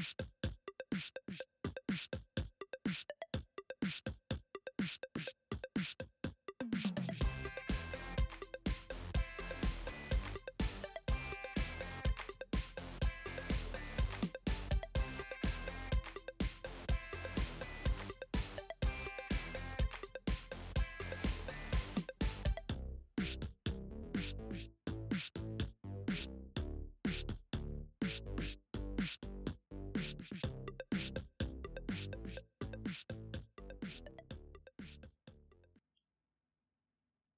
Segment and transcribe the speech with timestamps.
[0.00, 0.22] Pişt,
[0.90, 1.18] pişt,
[1.88, 2.16] pişt,
[28.00, 28.59] pişt, pişt.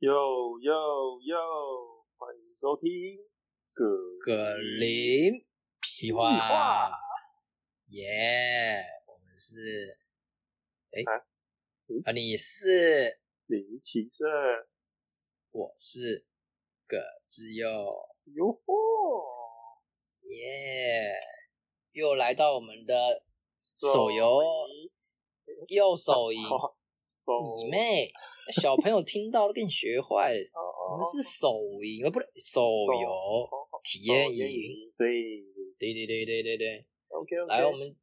[0.02, 2.04] 哟哟哟！
[2.18, 2.90] 欢迎收听
[3.72, 3.84] 葛
[4.20, 5.46] 葛林
[5.80, 6.90] 屁话，
[7.86, 8.82] 耶！
[9.06, 9.96] 我们是，
[10.90, 11.22] 哎，啊
[11.86, 14.26] 嗯啊，你是，林奇胜，
[15.52, 16.26] 我是
[16.88, 17.68] 葛之佑，
[18.34, 19.84] 哟吼！
[20.22, 21.14] 耶！
[21.92, 23.22] 又来到我们的
[23.64, 24.42] 手游，
[25.68, 26.40] 右手 游，
[27.56, 28.10] 你妹！
[28.52, 30.38] 小朋友听到都给你学坏了。
[30.54, 31.48] 哦我们是手
[31.98, 33.48] 游，不对，手游
[33.82, 34.92] 体验营。
[34.98, 35.40] 对
[35.78, 36.86] 对对对对对对。
[37.08, 37.48] ，OK OK。
[37.48, 37.96] 来，我们，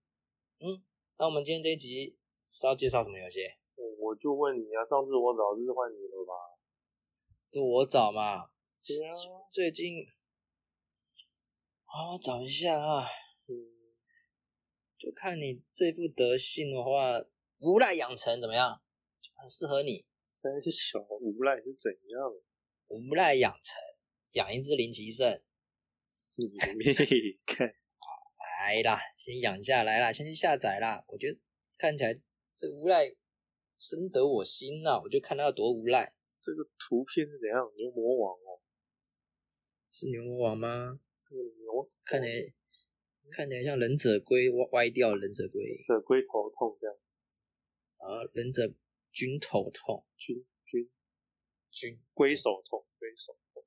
[0.60, 0.82] 嗯，
[1.20, 3.42] 那我们今天这一集是要介绍什么游戏？
[4.00, 6.34] 我就问你啊，上次我找是换你了吧？
[7.52, 8.50] 就我找嘛。
[8.82, 9.14] 对啊，
[9.52, 10.08] 最近，
[11.86, 13.06] 好，我找一下啊。
[13.48, 13.54] 嗯，
[14.98, 17.24] 就看你这副德性的话，
[17.60, 18.82] 无赖养成怎么样？
[19.36, 20.06] 很适合你。
[20.30, 22.32] 三小无赖是怎样？
[22.88, 23.82] 无赖养成，
[24.34, 25.28] 养一只林奇胜。
[26.38, 26.94] 你妹
[27.46, 27.68] 看，
[28.62, 31.04] 来啦，先养下来啦，先去下载啦。
[31.08, 31.40] 我觉得
[31.78, 32.14] 看起来
[32.54, 33.14] 这无赖
[33.78, 36.14] 深得我心呐、我就看他有多无赖。
[36.40, 37.70] 这个图片是怎样？
[37.76, 38.62] 牛魔王哦，
[39.92, 41.00] 是牛魔王吗？
[41.28, 42.54] 这个牛看起来
[43.32, 46.96] 看起来像忍者龟歪歪掉忍者龟忍者龟头痛这样，
[47.98, 48.72] 啊，忍者
[49.12, 50.90] 军头痛军军
[51.72, 52.02] 军。
[52.14, 53.64] 龟手痛，龟手痛。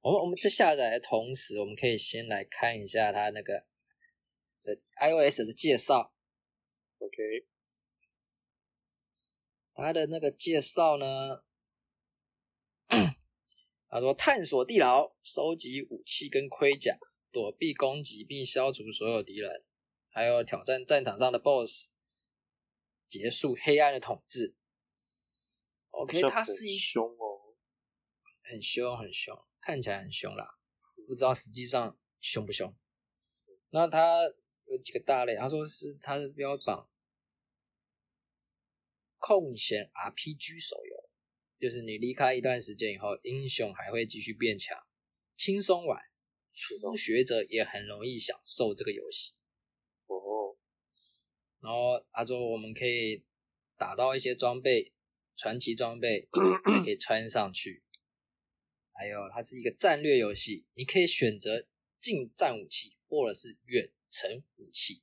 [0.00, 3.66] 我们我们在下载的同时，我们可以先来看一下它那个
[4.62, 6.14] 的 iOS 的介绍。
[6.98, 7.46] OK，
[9.74, 11.44] 它的那个介绍呢，
[13.88, 16.98] 他说探索地牢，收集武器跟盔甲，
[17.30, 19.64] 躲避攻击并消除所有敌人，
[20.08, 21.90] 还有挑战战场上的 BOSS，
[23.06, 24.56] 结束黑暗的统治。
[25.90, 27.54] OK，好像很它是一凶哦，
[28.42, 30.58] 很凶很凶，看起来很凶啦，
[31.06, 32.74] 不知道实际上凶不凶。
[33.70, 34.22] 那他
[34.66, 36.90] 有几个大类，他说是他的标榜
[39.18, 41.10] 空闲 RPG 手游，
[41.60, 44.76] 就是你离开一段时间以后，英雄还会继续变强，
[45.36, 46.00] 轻松玩，
[46.52, 49.34] 初学者也很容易享受这个游戏。
[51.64, 53.24] 哦，然后他说我们可以
[53.76, 54.92] 打到一些装备，
[55.36, 56.28] 传奇装备
[56.78, 57.82] 也可以穿上去。
[58.92, 61.66] 还有它是一个战略游戏，你可以选择
[61.98, 65.02] 近战武器或者是远程武器，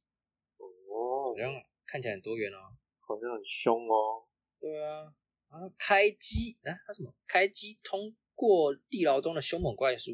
[0.58, 1.52] 哦好，像
[1.86, 2.78] 看起来很多元哦。
[3.00, 4.24] 好像很凶哦。
[4.62, 5.14] 对啊，
[5.50, 7.14] 然后开机啊，它什么？
[7.28, 10.14] 开机通过地牢中的凶猛怪兽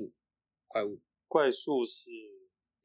[0.68, 2.10] 怪物，怪兽是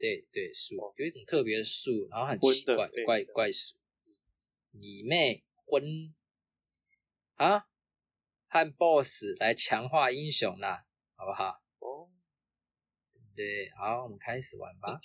[0.03, 3.77] 对对树哦有一种特别的树，然后很奇怪怪怪树，
[4.73, 6.13] 你妹昏
[7.35, 7.69] 啊！
[8.49, 11.63] 和 BOSS 来强化英雄啦，好不好？
[11.79, 12.11] 哦，
[13.37, 15.01] 对，好，我们开始玩吧。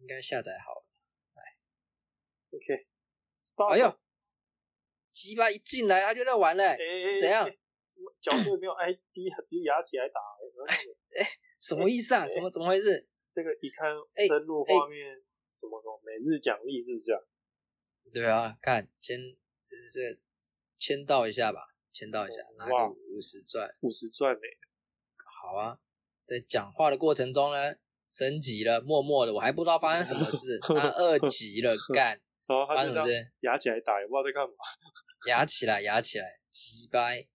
[0.00, 0.86] 应该下载好了。
[1.32, 1.42] 来
[2.50, 3.72] OK，start。
[3.72, 4.00] 哎呦，
[5.10, 6.76] 鸡巴一进来他就在玩了、
[7.18, 7.46] 怎样？
[7.48, 7.56] 哎
[7.90, 9.00] 怎么角色没有 ID，
[9.44, 10.20] 直接压起来打？
[11.18, 11.26] 哎
[11.58, 12.28] 什么意思啊？
[12.28, 13.08] 什么怎么回事？
[13.30, 15.14] 这个一看哎登录画面，
[15.52, 17.20] 什么什么每日奖励是不是啊？
[18.12, 19.18] 对啊，看先
[19.64, 20.20] 这这
[20.76, 21.60] 签到一下吧，
[21.92, 23.70] 签到一下，拿哇个五十钻。
[23.82, 24.40] 五十钻呢？
[25.42, 25.78] 好啊，
[26.26, 27.76] 在讲话的过程中呢，
[28.08, 33.32] 升级了，默默的，我还不知道发生什么事， 他二级了， 干，发生什么事？
[33.40, 34.54] 压起来打，也不知道在干嘛。
[35.28, 37.28] 压起来，压起来，鸡掰。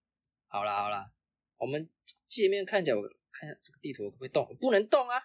[0.47, 1.11] 好啦好啦，
[1.57, 1.89] 我们
[2.25, 4.57] 界面看起来，我看一下这个地图可不可以动？
[4.59, 5.21] 不能动啊，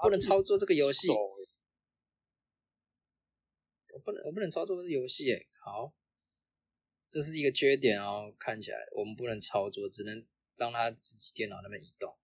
[0.00, 1.08] 不能操作这个游戏
[3.92, 5.48] 我不能我不能操作这个游戏诶。
[5.60, 5.94] 好，
[7.08, 10.26] 这是一个缺点哦，看起来我们不能操作，只能
[10.56, 12.16] 让它自己电脑那边移动。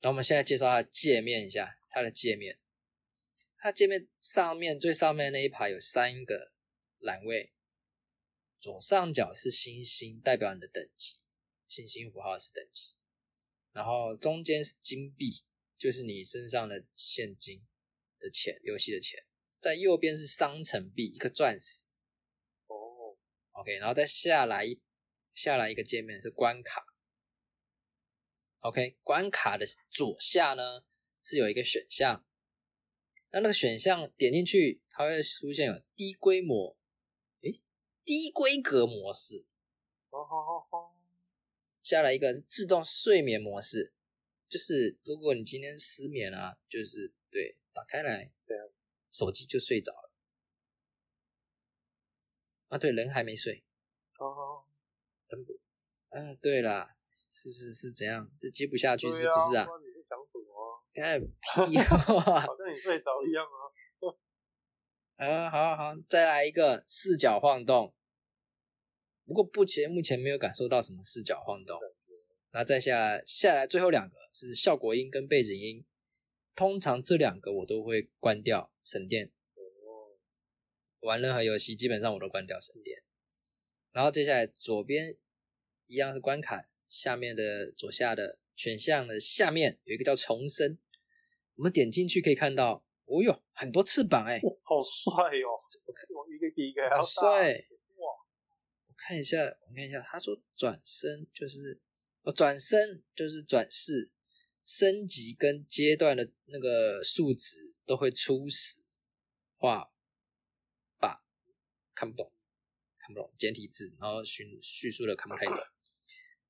[0.00, 2.58] 那我们现在介绍它的界面一下，它的界面，
[3.56, 6.52] 它界面上面最上面那一排有三个
[6.98, 7.52] 栏位，
[8.58, 11.18] 左上角是星星，代表你的等级，
[11.66, 12.96] 星星符号是等级，
[13.72, 15.44] 然后中间是金币，
[15.78, 17.62] 就是你身上的现金，
[18.18, 19.24] 的钱，游戏的钱，
[19.60, 21.86] 在右边是商城币，一颗钻石。
[22.66, 23.16] 哦
[23.52, 24.80] ，OK，然后再下来一
[25.34, 26.84] 下来一个界面是关卡。
[28.60, 30.84] OK，关卡的左下呢
[31.22, 32.26] 是有一个选项，
[33.30, 36.76] 那那个选项点进去，它会出现有低规模，
[37.42, 37.62] 诶，
[38.04, 39.46] 低规格模式。
[40.10, 40.96] 哦好好好，
[41.82, 43.92] 下来一个是自动睡眠模式，
[44.48, 48.68] 就是如果你今天失眠啊，就是对打开来这样，
[49.10, 50.10] 手机就睡着了。
[52.70, 53.64] 啊，对，人还没睡。
[54.12, 54.66] 好好，
[55.28, 55.52] 等不，
[56.08, 56.96] 啊、对啦，
[57.26, 58.30] 是不是是怎样？
[58.38, 59.66] 这接不下去是不是啊？
[59.66, 60.80] 不然你在讲什么啊？
[60.94, 61.20] 看
[61.66, 62.40] 屁话！
[62.46, 63.58] 好像你睡着一样啊。
[65.16, 67.94] 啊， 好好，再来一个视角晃动。
[69.26, 71.78] 不过目前目前没有感受到什么视角晃动。
[72.50, 75.84] 那再下下来最后两个是效果音跟背景音，
[76.54, 79.32] 通常这两个我都会关掉省电。
[79.54, 80.16] 哦，
[81.00, 82.98] 玩任何游戏基本上我都关掉省电。
[83.92, 85.16] 然后接下来左边
[85.86, 90.78] 一样是关卡，下面的左下的选项的下面有一个叫重生，
[91.56, 95.60] 我们点进去可以看到，哦哟，很多翅膀哎、哇好帅哦！
[96.06, 97.02] 是我一个比一个还要好。
[97.02, 97.52] 帅！
[97.96, 98.06] 哇，
[98.86, 101.80] 我看一下，我看一下，他说转身就是
[102.32, 104.12] 转身就是转世，
[104.64, 108.80] 升级跟阶段的那个数值都会初始
[109.56, 109.90] 化
[110.98, 111.22] 吧，
[111.94, 112.32] 看不懂，
[112.98, 115.56] 看不懂简体字，然后叙叙述的看不太懂。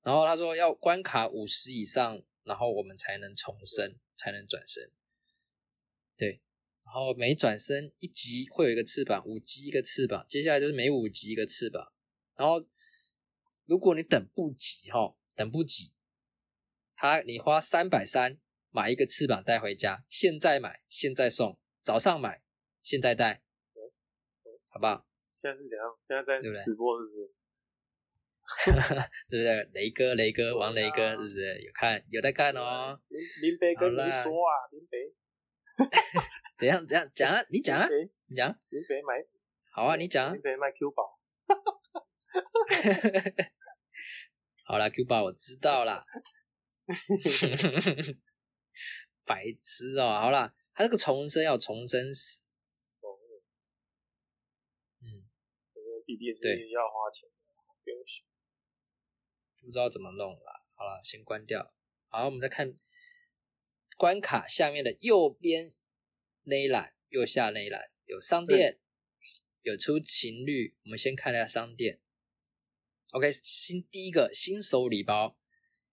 [0.03, 4.91] 然后他说要关卡五十以上，然后我们才能重生，才能转身。
[6.17, 6.41] 对，
[6.85, 11.93] 然后每转身一级会有一个翅膀，五级一个翅膀，接下来就是每五级一个翅膀。
[12.37, 12.67] 然后
[13.67, 15.93] 如果你等不及哈，等不及，
[16.97, 18.41] 他你花三百三
[18.71, 22.43] 买一个翅膀带回家，现在买现在送，早上买
[22.83, 23.45] 现在带，
[24.69, 25.07] 好不好？
[25.31, 25.87] 现在是怎样？
[26.09, 27.31] 现在在直播是不是？
[29.29, 29.63] 对不对？
[29.75, 32.99] 雷哥，雷哥，王雷哥，是不是有看有在看哦？
[33.09, 35.15] 林林北跟你说啊，林北，
[36.59, 37.41] 怎样怎样讲啊？
[37.51, 37.87] 你讲啊
[38.27, 39.25] 你讲啊，林北买，
[39.71, 40.43] 好啊，你讲啊林。
[40.43, 41.21] 北卖 Q 宝，
[44.69, 46.05] 好啦 q 爸我知道啦。
[49.25, 52.43] 白痴哦，好啦，他这个重生要重生死，
[53.01, 53.17] 哦，
[55.01, 55.25] 嗯，
[55.75, 57.31] 这个比利时对要花钱，
[57.83, 58.27] 不用想。
[59.61, 60.63] 不知道怎么弄啦。
[60.75, 61.73] 好了，先关掉。
[62.09, 62.75] 好，我们再看
[63.97, 65.73] 关卡下面的右边
[66.45, 68.79] 那一栏，右下那一栏有商店，
[69.63, 70.77] 有出勤率。
[70.85, 72.03] 我们先看一下商店。
[73.13, 75.37] OK，新第一个新手礼包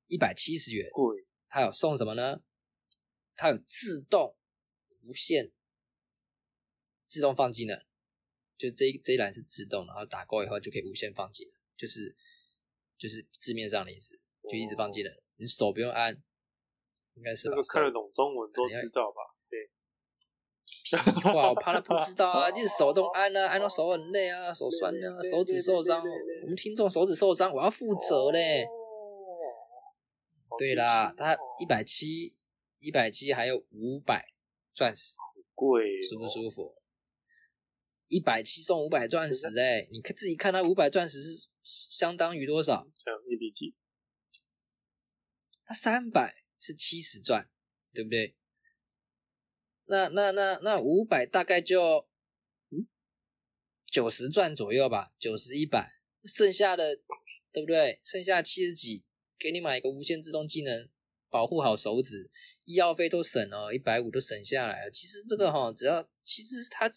[0.07, 2.43] 一百七十元，贵，它有送什么呢？
[3.35, 4.37] 它有自动
[5.03, 5.51] 无线
[7.05, 7.85] 自动放技能，
[8.57, 12.15] 就这一这一栏是自动，然后打勾以后就可以无限放技能，就是
[12.97, 16.21] 就是字面上的意思，就一直放技能，你手不用按，
[17.13, 17.55] 应该是吧？
[17.55, 19.34] 这个看得懂中文都知道吧？
[20.91, 26.01] 对，屁话，我怕他不知道啊，就是手动按啊，按到手很累啊，手酸啊，手指受伤，
[26.43, 28.63] 我们听众手指受伤，我要负责嘞。
[28.63, 32.33] 哦对啦，他一百七，
[32.79, 34.33] 一百七还有五百
[34.73, 35.17] 钻石。
[35.53, 36.75] 贵，舒不舒服？
[38.07, 42.87] 一百七送五百钻石、哎，你看自己看他五百钻石是相当于多少？
[43.29, 43.75] 一比几？
[45.65, 47.49] 他三百是七十钻，
[47.93, 48.35] 对不对？
[49.85, 52.07] 那那那那五百大概就
[52.69, 52.87] 嗯
[53.85, 56.95] 九十钻左右吧，九十一百，剩下的
[57.51, 57.99] 对不对？
[58.03, 59.05] 剩下七十几，
[59.37, 60.89] 给你买一个无限自动技能，
[61.29, 62.31] 保护好手指，
[62.65, 64.91] 医药费都省了，一百五都省下来了。
[64.91, 66.89] 其实这个哈，只要其实它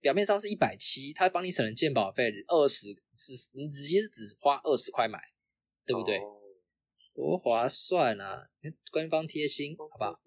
[0.00, 5.20] 表面上是一百七，它帮你省了鉴保费二十，只你直接只花二十块买，
[5.86, 6.18] 对不对？
[6.18, 6.40] 哦
[7.12, 8.50] 多划算啊！
[8.90, 10.20] 官方贴心，好不好？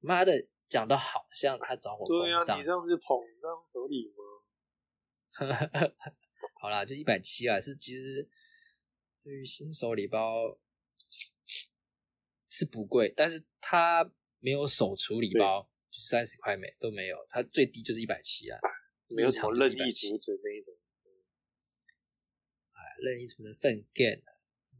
[0.00, 4.24] 妈的，讲的好像他找我对呀，攻上你这，样子捧，这样合理吗？
[6.58, 8.26] 好啦，就一百七啊，是其实
[9.22, 10.58] 对于新手礼包
[12.48, 18.58] 是不贵，但是它没有手厨礼包，就三十块美都没有，它最低就是一百七啊，
[19.14, 20.74] 没有什么入场就是任意170阻止那一种。
[23.02, 24.22] 任意储能粪 game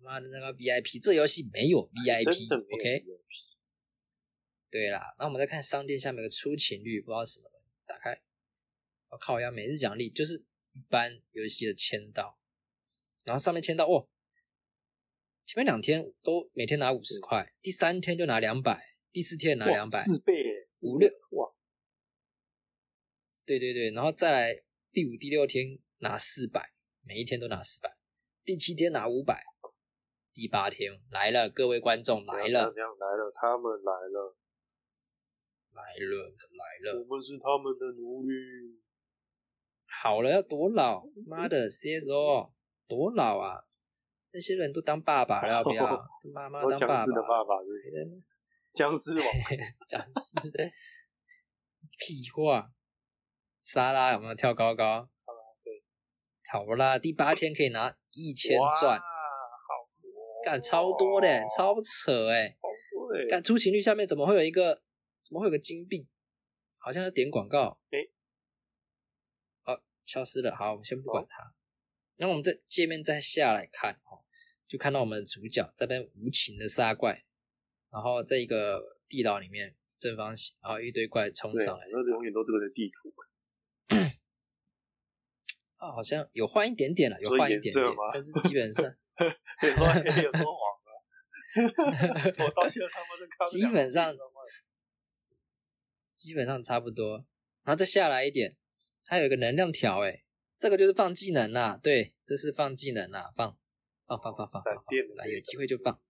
[0.00, 3.04] 妈的那个 VIP，这游戏没有 VIP，OK？、
[4.72, 7.50] 对啦，那我们再看商店下面有个出勤率，不知道是什么
[7.84, 8.22] 打开，
[9.10, 10.38] 我靠呀，每日奖励就是
[10.72, 12.38] 一般游戏的签到，
[13.24, 14.08] 然后上面签到，哦，
[15.44, 21.52] 前面两天都每天拿五十块，第三天就拿两百，第四天拿哇两百，四倍，五六哇，
[23.44, 27.94] 对对对，然后再来第五、第六天拿四百，每一天都拿四百，
[28.42, 29.44] 第七天拿五百，
[30.32, 34.34] 第八天来了，各位观众来了来了，他们来了，
[35.72, 38.34] 来了，来了，我们是他们的奴隶。
[40.02, 41.02] 好了，要多老？
[41.26, 42.50] 妈的，CSO
[42.86, 43.64] 多老啊！
[44.32, 45.84] 那些人都当爸爸了， 要不要？
[46.32, 48.22] 妈妈我当爸僵尸的爸，爸爸是不是
[48.74, 49.26] 僵尸王，
[49.88, 50.50] 僵尸，
[51.98, 52.70] 屁话！
[53.62, 55.08] 沙拉有没有跳高高？
[55.62, 55.82] 对，
[56.50, 59.04] 好啦，第八天可以拿一千钻，好
[60.02, 60.10] 多，
[60.44, 62.56] 干超多的，超扯哎！
[62.60, 64.82] 好多的，干出勤率下面怎么会有一个？
[65.22, 66.08] 怎么会有个金币？
[66.78, 67.78] 好像要点广告。
[67.90, 68.10] 诶
[69.64, 70.54] 哦，消失了。
[70.54, 71.54] 好，我们先不管它。
[72.16, 74.24] 那我们这界面再下来看哦，
[74.66, 77.24] 就看到我们的主角在那边无情的杀怪，
[77.90, 81.86] 然后在一个地牢里面正方形，然后一堆怪冲，上来。
[81.90, 83.14] 那永远都这个的地图，
[85.78, 88.84] 啊，好像有换一点点了，有换一点点但是基本上
[89.62, 90.90] 有时候黑，有时候黄啊。
[92.44, 94.16] 我到现在他妈都看不基本上
[96.22, 97.26] 基本上差不多。
[97.64, 98.56] 然后再下来一点，
[99.04, 100.24] 它有一个能量条，诶，
[100.58, 101.76] 这个就是放技能啦。
[101.76, 103.58] 对，这是放技能啦，放
[104.06, 104.62] 放放放放
[105.28, 106.00] 有机会就放。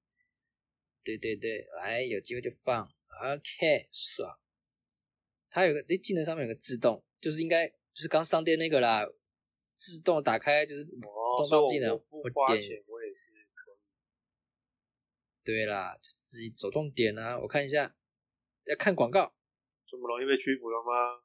[1.03, 2.85] 对对对，来有机会就放。
[3.23, 4.39] OK，爽。
[5.51, 9.07] 它有个诶，技能上面有个自动，就是应该就是刚上电那个啦，
[9.75, 11.91] 自动打开就是自哦，动放技能。
[11.93, 13.77] 我点，我也是可以。
[15.45, 17.95] 对啦，就自己走动点啊，我看一下，
[18.65, 19.35] 要看广告，
[19.93, 21.21] 这么容易被屈服了吗？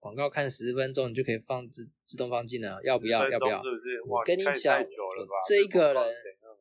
[0.00, 3.28] 广告看十分钟，你就可以放自自动放技能，要不要？
[3.30, 3.62] 要不要？
[3.62, 4.02] 是不是？
[4.02, 4.58] 我，跟你讲这
[5.68, 6.56] 个人广告怎样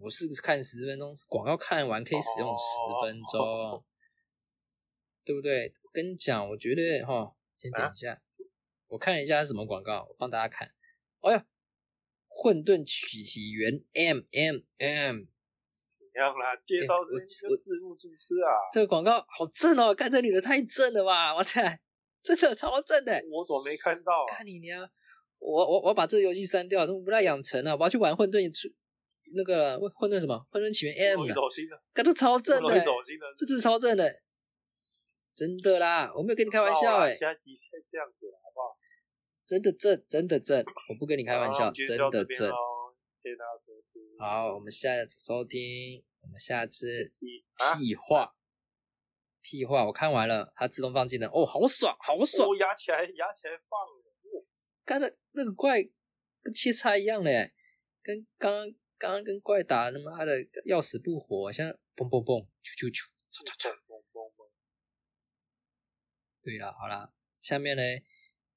[0.00, 2.62] 我是看十分钟，广告看完可以使用十
[3.02, 3.84] 分钟，哦
[5.24, 5.72] 对不对？
[5.82, 8.20] 我跟你讲，我觉得哈，先等一下，
[8.88, 10.74] 我看一下是什么广告，我帮大家看。
[11.20, 11.46] 哎呀，
[12.26, 15.28] 混沌起起源 M M M，怎
[16.18, 16.56] 样啦？
[16.66, 17.12] 介绍我这
[17.46, 18.50] 我个字幕是不是啊？
[18.72, 21.60] 这个广告好正哦，看这女的太正了吧，我操，
[22.24, 23.12] 真的超正的。
[23.30, 24.26] 我怎么没看到啊？
[24.26, 24.82] 看你娘！
[25.38, 27.76] 我我我把这个游戏删掉，怎么不带养成啊？
[27.76, 28.68] 我要去玩混沌出
[29.34, 32.80] 那个混沌什么混沌起源 M 了，走心的，看都超正的
[33.36, 34.12] 这就是超正的，
[35.34, 38.74] 真的啦，我没有跟你开玩笑哎、下集再这样子好不好？
[39.46, 42.50] 真的正，真的正，我不跟你开玩笑，真的正。
[43.22, 43.69] 谢谢大家收听。
[44.18, 47.12] 好，我们下次收听，我们下次
[47.78, 48.34] 屁话，
[49.40, 54.46] 屁话，我看完了，它自动放技能，哦，好爽，好爽，我压起来，压起来放了。
[54.84, 55.76] 刚才那个怪
[56.42, 57.52] 跟切菜一样嘞，
[58.02, 60.32] 跟刚刚刚刚跟怪打他妈的
[60.64, 63.70] 要死不活，现在嘣嘣嘣，啾啾啾，唰唰唰。
[63.86, 64.50] 嘣嘣嘣
[66.42, 67.82] 对了，好了，下面呢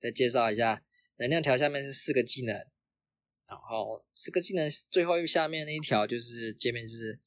[0.02, 0.84] 再介绍一下
[1.18, 2.68] 能量条，下面是四个技能，
[3.54, 7.20] 然后四个技能最后下面那一条就是界面就是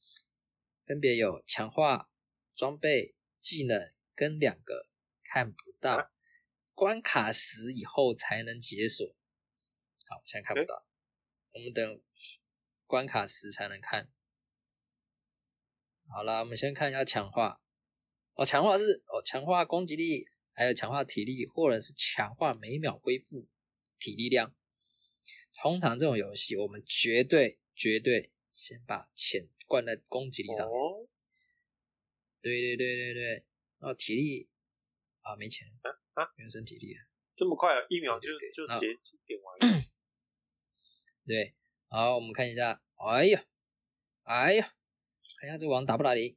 [0.85, 2.09] 分别有强化
[2.53, 4.89] 装备技能跟两个
[5.23, 6.11] 看不到，
[6.73, 9.07] 关卡时以后才能解锁。
[10.05, 10.85] 好，现在看不到，
[11.53, 12.01] 我们等
[12.85, 14.09] 关卡时才能看。
[16.09, 17.61] 好了，我们先看一下强化。
[18.33, 23.47] 哦，强化是哦，强化攻击力，还有强化体力，或者是强化每秒恢复
[23.97, 24.53] 体力量。
[25.61, 30.79] 通常这种游戏，我们绝对绝对先把钱灌在攻击力上面。
[30.79, 31.07] 哦，
[32.41, 33.45] 对对对对对，
[33.79, 34.47] 哦，体力
[35.21, 35.89] 啊没钱啊
[36.21, 37.01] 啊，原生体力了。
[37.35, 38.87] 这么快啊，一秒就就结
[39.25, 39.83] 点完了。
[41.25, 41.53] 对，
[41.89, 43.45] 好，我们看一下，哎呀，
[44.25, 44.67] 哎呀，
[45.39, 46.35] 看一下这王打不打赢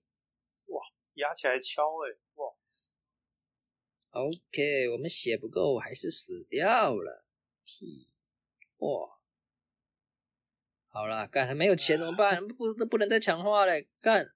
[1.15, 2.55] 压起来敲哎，哇
[4.13, 7.27] ，？OK，我们血不够，还是死掉了。
[7.67, 8.09] 屁，
[8.81, 9.09] 哇！
[10.93, 12.47] 好啦，干还没有钱怎么办？
[12.47, 14.35] 不不不能再强化了，干！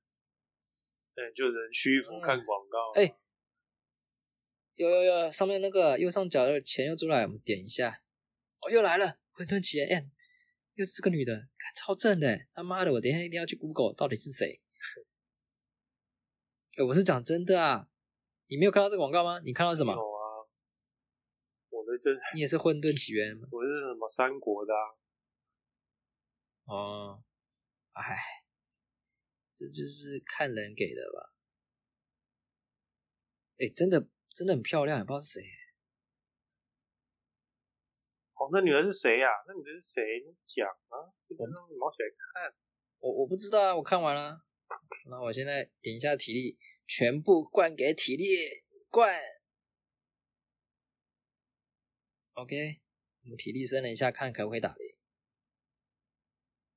[1.14, 2.92] 对，就人屈服看广告。
[2.94, 3.14] 哎
[4.76, 8.02] 有有有，上面那个右上角的钱又出来，我们点一下。
[8.60, 10.04] 哦，又来了，混沌起源 M，
[10.74, 14.60] 又是这个女的，看超正的，他妈的，我等一下一定要去 Google 到底是谁。
[16.76, 17.88] 哎，我是讲真的啊，
[18.48, 19.40] 你没有看到这个广告吗？
[19.44, 19.94] 你看到什么？
[22.34, 23.48] 你也是混沌起源吗？
[23.50, 24.84] 我是什么三国的啊？
[26.66, 27.24] 哦，
[27.92, 28.16] 哎，
[29.54, 31.34] 这就是看人给的吧？
[33.58, 35.42] 哎，真的真的很漂亮，也不知道是谁。
[38.34, 39.28] 哦，那女人是谁呀？
[39.46, 40.02] 那女人是谁？
[40.26, 42.54] 你讲啊，这个让你毛起来看。
[42.98, 44.44] 我我不知道啊，我看完了。
[45.10, 48.24] 那我现在点一下体力，全部灌给体力，
[48.88, 49.20] 灌
[52.34, 52.80] OK，
[53.22, 54.96] 我们体力升了一下，看可不可以打雷。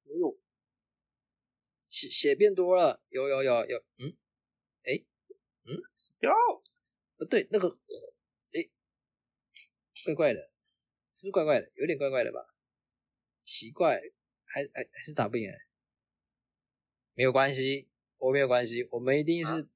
[0.05, 0.39] 哎呦，
[1.83, 4.15] 血血变多了，有有有有，嗯，
[4.83, 5.03] 哎，
[5.65, 6.31] 嗯死掉！
[7.17, 7.67] 不对，那个，
[8.53, 8.69] 诶，
[10.05, 10.51] 怪怪的，
[11.13, 11.71] 是不是怪怪的？
[11.73, 12.53] 有点怪怪的吧？
[13.43, 13.99] 奇怪，
[14.45, 15.57] 还还还是打不赢欸，
[17.15, 19.67] 没有关系，我没有关系，我们一定是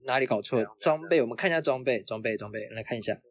[0.00, 0.64] 哪里搞错？
[0.80, 3.29] 装备，我们看一下装备，装备，装备，来看一下哦，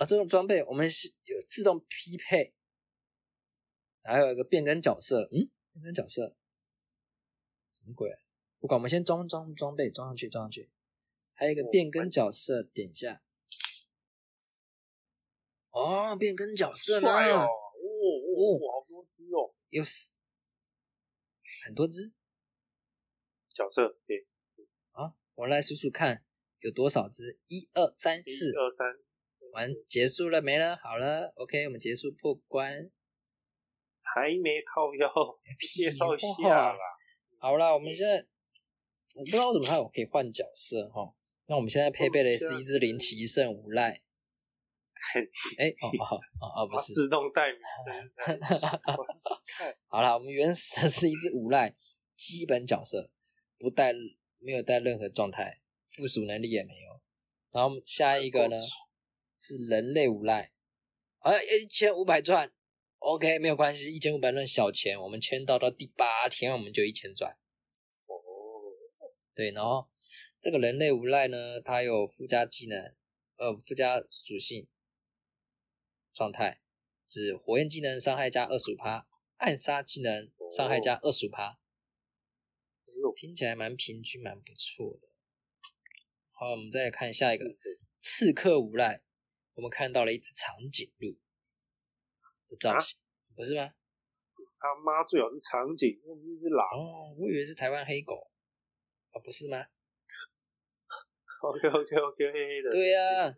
[0.00, 2.54] 啊，这种装备我们是有自动匹配，
[4.02, 6.34] 还有一个变更角色，嗯，变更角色，
[7.70, 8.18] 什么鬼啊、
[8.60, 10.70] 不管，我们先装装装备，装上去，装上去。
[11.34, 13.22] 还有一个哦变更角色，点一下。
[15.70, 17.06] 哦，变更角色呢？
[17.06, 17.44] 帅哦！
[17.44, 20.12] 哦哦，好多只哦，有四
[21.66, 22.10] 很多只
[23.50, 24.26] 角色对，
[24.92, 25.14] 啊！
[25.34, 26.24] 我来数数看
[26.60, 28.86] 有多少只，一二三四一，二三，
[29.52, 30.76] 完结束了没了？
[30.76, 32.90] 好了，OK，我们结束破关。
[34.02, 35.08] 还没靠腰，
[35.74, 36.78] 介绍一下话啦。
[37.38, 38.26] 好了，我们现在
[39.14, 41.14] 我不知道为什么它有可以换角色哈。
[41.46, 44.02] 那我们现在配备的是一只灵奇圣无赖。
[45.58, 48.88] 哎，哦哦哦哦，不是，自动代名真是 看
[49.88, 51.74] 好了，我们原始的是一只无赖，
[52.16, 53.10] 基本角色，
[53.58, 53.92] 不带
[54.38, 57.00] 没有带任何状态，附属能力也没有。
[57.50, 58.56] 然后下一个呢
[59.40, 60.52] 是人类无赖，
[61.20, 62.52] 哎，一千五百钻
[62.98, 67.38] ，OK，没有关系，一千五百钻小钱，我们签到到第八天我们就一千钻。
[68.06, 68.14] 哦，
[69.34, 69.88] 对，然后
[70.42, 72.94] 这个人类无赖呢，它有附加技能，
[73.36, 74.68] 呃，附加属性
[76.12, 76.60] 状态
[77.08, 81.58] 是火焰技能伤害加二十五趴，暗杀技能伤害加二十五趴，
[83.16, 85.08] 听起来蛮平均，蛮不错的。
[86.32, 87.56] 好，我们再来看下一个
[88.00, 89.02] 刺客无赖，
[89.54, 91.18] 我们看到了一只长颈鹿
[92.46, 92.98] 的造型，
[93.36, 93.74] 不是吗？
[94.58, 96.66] 他妈最好是长颈，那不是狼。
[96.72, 98.30] 哦，我以为是台湾黑狗，
[99.12, 99.56] 啊，不是吗？
[101.40, 102.70] OK OK OK，黑黑的。
[102.70, 103.34] 对呀、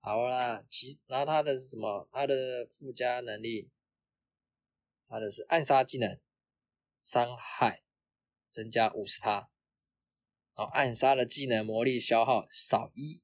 [0.00, 2.08] 好啦，其然后他的是什么？
[2.10, 3.70] 他的附加能力，
[5.06, 6.18] 他的是暗杀技能，
[7.00, 7.82] 伤害
[8.48, 9.50] 增加五十趴，
[10.56, 13.22] 然后暗杀的技能魔力消耗少一，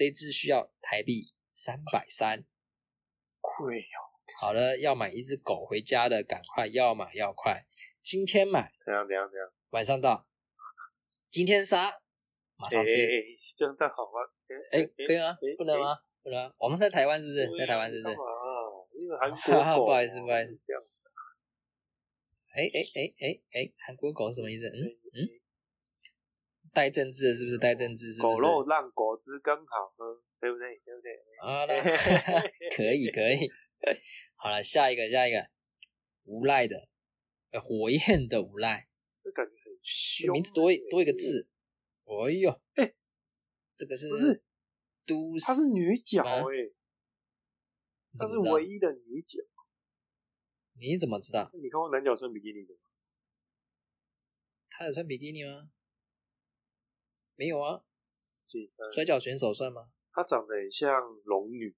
[0.00, 1.20] 这只需要台币
[1.52, 2.46] 三百三。
[3.38, 4.00] 贵哦，
[4.40, 7.66] 好了，要买一只狗回家的，赶快要买要快，
[8.02, 9.52] 今天买，怎样怎样怎样？
[9.68, 10.26] 晚上到，
[11.28, 12.00] 今天杀，
[12.56, 12.94] 马哎上吃。
[12.94, 14.24] 哎哎，这样这样好吗？
[14.72, 15.54] 哎、可以吗哎？
[15.58, 15.78] 不能？
[15.78, 15.98] 吗？
[16.22, 16.54] 不能吗？
[16.56, 17.58] 我们在台湾是不是？
[17.58, 18.16] 在台湾是不是干？
[18.16, 18.24] 嘛？
[18.94, 20.82] 因为韩国狗不好意思不好意思这样。
[22.56, 24.66] 哎哎哎哎哎，韩国狗是什么意思？
[24.68, 25.28] 嗯嗯嗯，
[26.72, 27.58] 带政治的是不是？
[27.58, 28.36] 带政治是不是？
[28.36, 30.80] 狗肉让果汁更好喝，对不对？
[30.84, 31.20] 对不对？
[31.40, 31.82] 好了，
[32.76, 33.50] 可以可以。
[34.36, 35.48] 好了，下一个下一个，
[36.24, 36.88] 无赖的，
[37.50, 38.88] 呃，火焰的无赖，
[39.20, 40.32] 这感觉很这凶。
[40.32, 41.48] 名字多一多一个字。
[42.04, 42.92] 哎呦，哎
[43.76, 44.42] 这个是不是
[45.06, 45.46] 都市？
[45.46, 46.72] 她是女角啊哎，
[48.18, 49.38] 她是唯一的女角。
[50.74, 51.50] 你怎么知道？
[51.54, 52.80] 你看过男角穿比基尼的吗？
[54.70, 55.70] 他有穿比基尼吗？
[57.40, 57.82] 没有啊。
[58.92, 59.88] 摔跤选手算吗？
[60.12, 60.92] 他长得很像
[61.24, 61.74] 龙女，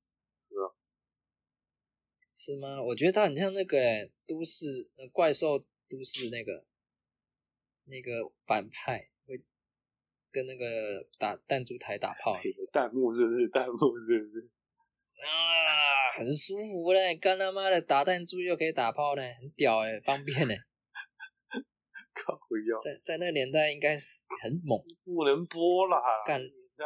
[2.33, 2.83] 是吗？
[2.83, 6.65] 我觉得他很像那个、欸、都市呃怪兽都市那个
[7.85, 9.41] 那个反派，会
[10.33, 12.33] 跟那个打弹珠台打炮
[12.73, 13.47] 弹幕是不是？
[13.49, 14.51] 弹幕是不是？
[15.23, 17.15] 啊，很舒服嘞！
[17.17, 20.57] 干他妈的打弹珠又可以打炮嘞，很屌哎、方便哎、
[22.83, 25.99] 在在那个年代应该是很猛，不能播啦！
[26.27, 26.41] 干。
[26.41, 26.85] 年代。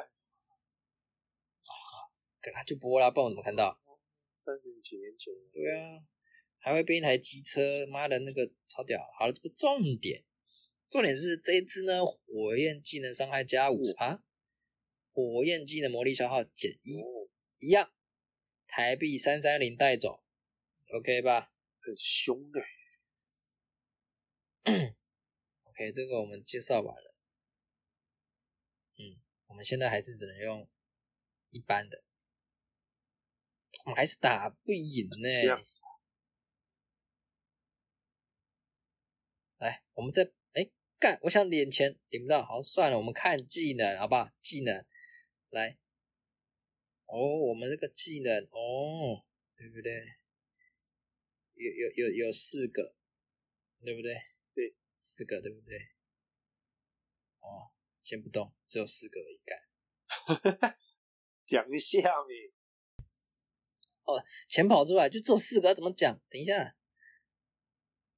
[2.41, 3.81] 可他就播啦，不然我怎么看到？
[4.39, 6.07] 三十几年前，对啊，
[6.59, 9.01] 还会变一台机车，妈的那个超屌。
[9.19, 10.25] 好了，这不重点，
[10.89, 14.23] 重点是这一只呢，火焰技能伤害加五十趴，
[15.13, 17.91] 火焰技能魔力消耗减一，哦，一样，
[18.69, 20.23] 台币三三零带走
[20.95, 21.53] ，OK 吧？
[21.81, 22.61] 很凶的。
[25.77, 27.15] ？OK，这个我们介绍完了。
[28.97, 30.67] 嗯，我们现在还是只能用
[31.51, 32.03] 一般的，
[33.85, 35.83] 我们还是打不赢呢、这样子，
[39.59, 44.31] 来，我们再哎干，我想点钱点不到，好算了，我们看技能好不好？
[44.41, 44.83] 技能
[45.51, 45.77] 来，
[47.05, 49.93] 哦，我们这个技能哦，对不对？
[51.53, 52.95] 有有有有四个，
[53.85, 54.15] 对不对？
[54.97, 55.77] 对，四个对不对？
[57.41, 57.71] 哦，
[58.03, 60.79] 先不动，只有四个而已，干。
[61.45, 62.55] 讲一下你。
[64.49, 66.21] 钱跑出来就只有四个，怎么讲？
[66.29, 66.77] 等一下，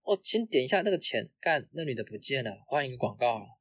[0.03, 3.59] 哦，先点一下那个钱，干，那女的不见了，换一个广告。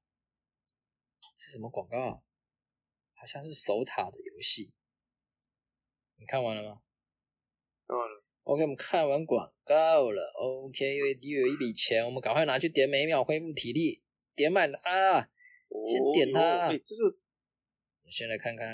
[1.35, 2.23] 是什么广告啊？
[3.13, 4.73] 好像是守塔的游戏。
[6.15, 6.81] 你看完了吗？
[7.87, 8.16] 看完了。
[8.47, 10.31] OK，我们看完广告了。
[10.39, 14.01] OK，又又有一笔钱，我们赶快拿去点每秒恢复体力，
[14.35, 15.29] 点满它。
[15.69, 17.03] 先点它哦哎，这个
[18.05, 18.65] 我先来看看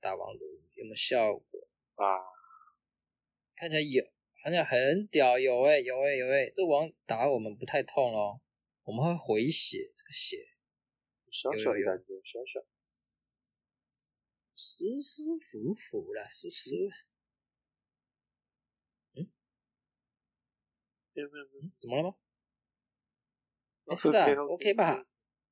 [0.00, 0.40] 打王炉
[0.74, 1.66] 有没有效果。
[1.94, 2.04] 啊，
[3.56, 4.04] 看起来有，
[4.42, 8.38] 看起来很屌，有诶、有诶、有诶、这王打我们不太痛咯，
[8.84, 10.46] 我们会回血，这个血
[11.30, 12.60] 小小的有有感觉，小小。
[14.54, 16.70] 舒舒服服啦，舒舒。
[21.14, 22.14] 没有没有没有，怎么了吗？
[23.84, 25.06] 没事吧 OK，OK？OK 吧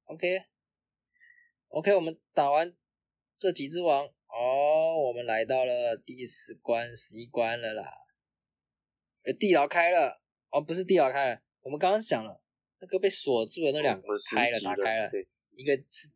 [0.05, 0.47] ？OK。
[1.69, 2.77] OK，我们打完
[3.37, 7.85] 这几只王，哦，我们来到了第十关、十一关了啦。
[9.23, 10.21] 呃，地牢开了，
[10.51, 12.43] 哦，不是地牢开了，我们刚刚讲了，
[12.81, 15.11] 那个被锁住的那两个开了，打开了，
[15.55, 16.09] 一个是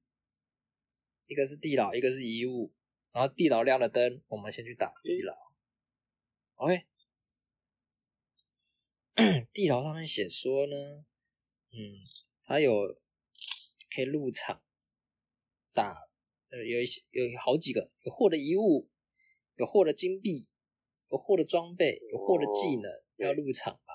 [1.28, 2.72] 一个是地牢，一个是遗物，
[3.12, 5.36] 然后地牢亮了灯，我们先去打地牢。
[6.56, 6.86] OK，
[9.52, 11.04] 地图上面写说呢，
[11.70, 11.78] 嗯，
[12.42, 12.98] 它有
[13.94, 14.64] 可以入场
[15.72, 16.08] 打，
[16.50, 18.90] 呃，有一些有好几个，有获得遗物，
[19.54, 20.48] 有获得金币，
[21.10, 23.94] 有获得装备，有获得技能，对要入场吧，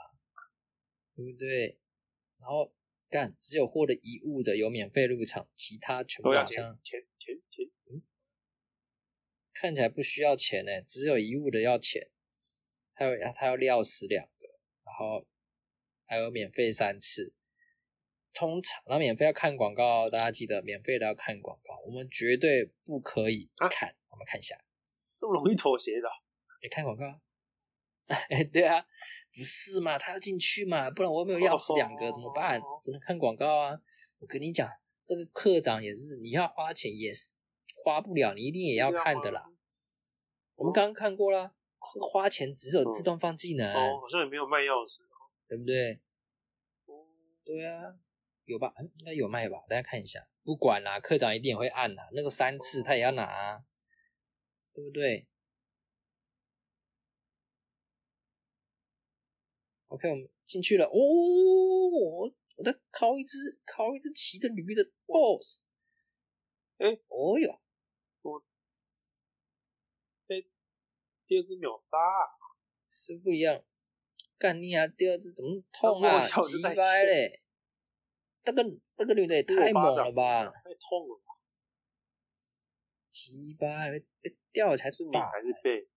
[1.16, 1.80] 对不对？
[2.40, 2.74] 然后
[3.10, 7.68] 干，只有获得遗物的有免费入场，其他全部都要钱好像钱钱钱。
[9.52, 12.10] 看起来不需要钱呢，只有遗物的要钱，
[12.94, 14.30] 还有他要料死两
[15.00, 15.26] 后
[16.06, 17.34] 还有免费三次。
[18.34, 23.96] 通常，那免费要看广告，大家记得免费的要看广告，我们绝对不可以不看。
[24.10, 24.56] 我们看一下，
[25.18, 26.14] 这么容易妥协的啊？
[26.62, 27.20] 你看广告啊，
[28.30, 28.86] 哎， 对啊，
[29.36, 29.98] 不是嘛？
[29.98, 32.62] 他要进去嘛，不然我又没有钥匙两个怎么办？
[32.82, 33.80] 只能看广告啊！
[34.20, 34.70] 我跟你讲，
[35.06, 37.34] 这个课长也是，你要花钱也是
[37.84, 39.42] 花不了，你一定也要看的啦。
[40.56, 41.56] 我们刚刚看过啦，那个
[42.02, 45.02] 花钱只有自动放技能，哦，好像也没有卖钥匙。
[45.48, 46.00] 对不对？
[46.86, 47.08] 哦，
[47.44, 47.98] 对啊，
[48.46, 48.72] 有吧？
[48.78, 49.58] 嗯应该有卖吧？
[49.68, 50.30] 大家看一下。
[50.44, 52.04] 不管啦，科长一定也会按啦。
[52.14, 53.64] 那个三次他也要拿、啊，
[54.72, 55.28] 对不对
[59.88, 60.86] ？OK，我们进去了。
[60.86, 65.66] 哦，我我在靠一只靠一只骑着驴的 BOSS。
[66.78, 67.60] 哎，哦哟，
[71.30, 72.26] 第二只秒杀啊，
[72.88, 73.64] 是不一样。
[74.40, 74.88] 干你啊！
[74.88, 76.10] 第二只怎么痛啊？
[76.10, 77.44] 那摸一下我就急掰嘞！
[78.46, 78.64] 那个
[78.98, 80.46] 那个女的也太猛了吧！
[80.46, 81.38] 太痛了吧？
[83.12, 85.88] 鸡巴被被吊起来是你打，还是被？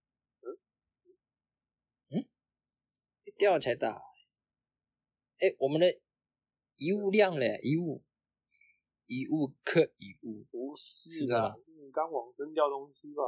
[3.23, 3.99] 被吊起来打。
[5.39, 5.99] 哎，我们的
[6.75, 8.03] 遗物亮了，遗物，
[9.07, 13.23] 遗物克遗物，不是是啊，你刚往生掉东西吧？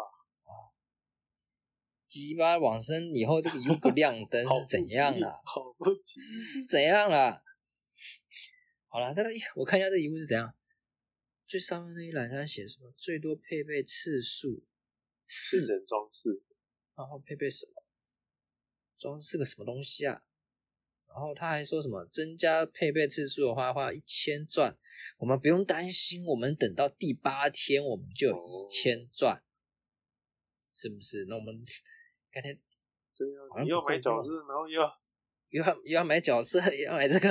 [2.15, 5.29] 鸡巴往生以后这个遗物不亮灯 是怎样啦？
[5.45, 7.43] 好不吉利，是怎样啦？
[8.87, 10.55] 好了，那个我看一下这遗物是怎样。
[11.45, 12.93] 最上面那一栏它写什么？
[12.95, 14.63] 最多配备次数
[15.27, 16.41] 四，人装饰，
[16.95, 17.83] 然后配备什么？
[18.97, 20.23] 装饰个什么东西啊？
[21.07, 24.77] 然后他还说什么增加配备次数的话，花一千钻，
[25.17, 29.43] 我们不用担心，我们等到第八天我们就有一千钻，
[30.73, 31.25] 是不是？
[31.25, 31.61] 那我们
[32.35, 32.59] 改天
[33.15, 35.01] 对啊要买角色，然后又要
[35.51, 37.29] 又要又要买角色， 又要买这个，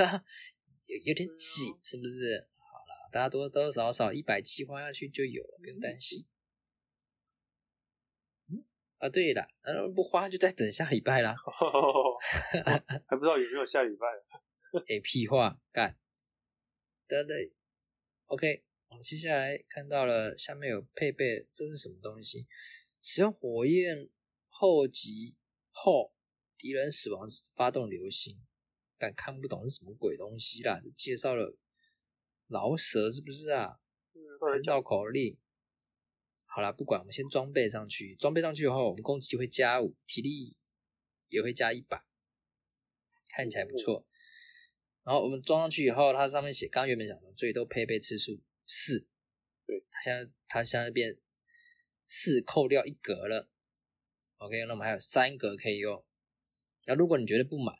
[0.87, 2.47] 有有点挤，是不是？
[2.57, 6.25] 好了，大家多多少少一百七花下去就有了，不用担心。
[8.49, 8.65] 嗯
[8.97, 11.35] 啊，对了，呃，不花就再等下礼拜啦。
[13.05, 14.07] 还不知道有没有下礼拜。
[14.87, 15.95] 哎，屁话，干，
[17.07, 17.53] 对对
[18.25, 22.47] ，OK，我们接下来看到了下面有配备，这是什么东西？
[23.01, 24.09] 使用火焰
[24.57, 25.35] 后级
[25.69, 26.13] 后，
[26.57, 28.41] 敌人死亡时发动流星，
[28.97, 31.57] 但看不懂是什么鬼东西啦，介绍了
[32.47, 33.81] 老蛇是不是啊？
[34.13, 35.37] 嗯绕口令。
[36.47, 38.15] 好啦，不管，我们先装备上去。
[38.15, 40.55] 装备上去后，我们攻击会加五，体力
[41.27, 42.05] 也会加一百，
[43.27, 44.07] 看起来不错。
[45.03, 49.05] 然后我们装上去以后，它上面写，刚刚原本讲的最多配备次数四，
[49.65, 51.19] 对，它现在它现在变
[52.07, 53.49] 四扣掉一格了。
[54.37, 56.03] OK，那我们还有三格可以用。
[56.85, 57.75] 那如果你觉得不满，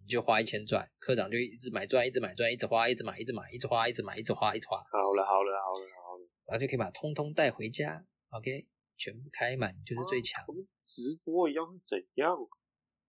[0.00, 4.78] 你就花一千钻，科长就一直买钻，一直买钻，一直花，一直买，一直买，一直花，一直买，一直花，一直花。
[4.90, 8.04] 好了好了好了好了，然后就可以把它通通带回家。
[8.30, 10.44] OK，全部开满，就是最强
[10.84, 12.36] 直播一样是怎样？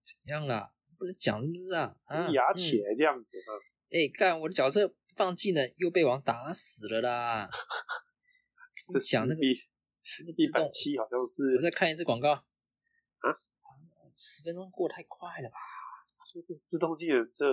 [0.03, 0.71] 怎样啊？
[0.99, 1.95] 不能讲是不是啊？
[2.05, 3.49] 啊，牙来这样子啊？
[3.89, 7.49] 哎，干、我的角色放技能又被王打死了啦！
[8.93, 12.39] 这讲那个一百七好像是我再看一次广告啊，
[14.21, 15.57] 十分钟过得太快了吧？
[16.31, 17.49] 说这个自动机的这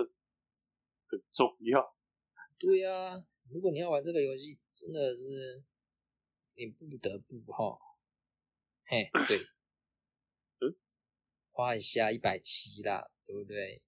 [1.07, 1.97] 很重要。
[2.59, 5.63] 对呀、如果你要玩这个游戏，真的是
[6.53, 7.79] 你不得不哈，
[8.85, 9.39] 嘿，对，
[10.61, 10.77] 嗯，
[11.49, 13.81] 花一下一百七啦，对不对？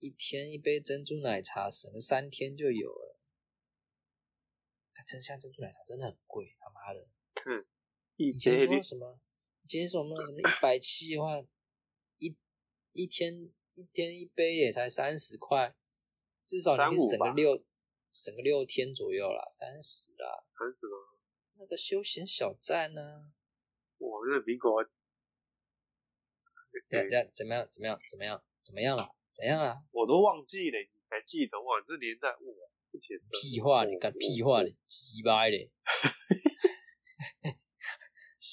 [0.00, 3.18] 一天一杯珍珠奶茶，省了三天就有了。
[5.06, 7.06] 真像珍珠奶茶真的很贵，他妈的！
[7.34, 7.66] 看
[8.16, 9.20] 一以前说什么？
[9.62, 11.46] 以前说我们什么一百七的话，一
[12.94, 15.76] 一天一天一杯也才三十块，
[16.46, 17.64] 至少你可以省个六
[18.10, 20.46] 省个六天左右啦，三十啦。
[20.58, 20.96] 三十吗？
[21.56, 23.00] 那个休闲小站呢、
[23.98, 24.82] 哇，那苹果
[26.88, 27.68] 对，这样怎么样？
[27.70, 27.98] 怎么样？
[28.08, 28.44] 怎么样？
[28.62, 29.14] 怎么样了？
[29.32, 29.76] 怎样啦？
[29.92, 31.80] 我都忘记了，你还记得哇？
[31.86, 32.36] 这年代哇，
[32.90, 33.28] 不简单。
[33.32, 35.72] 屁话，你哦干屁话你，鸡掰嘞！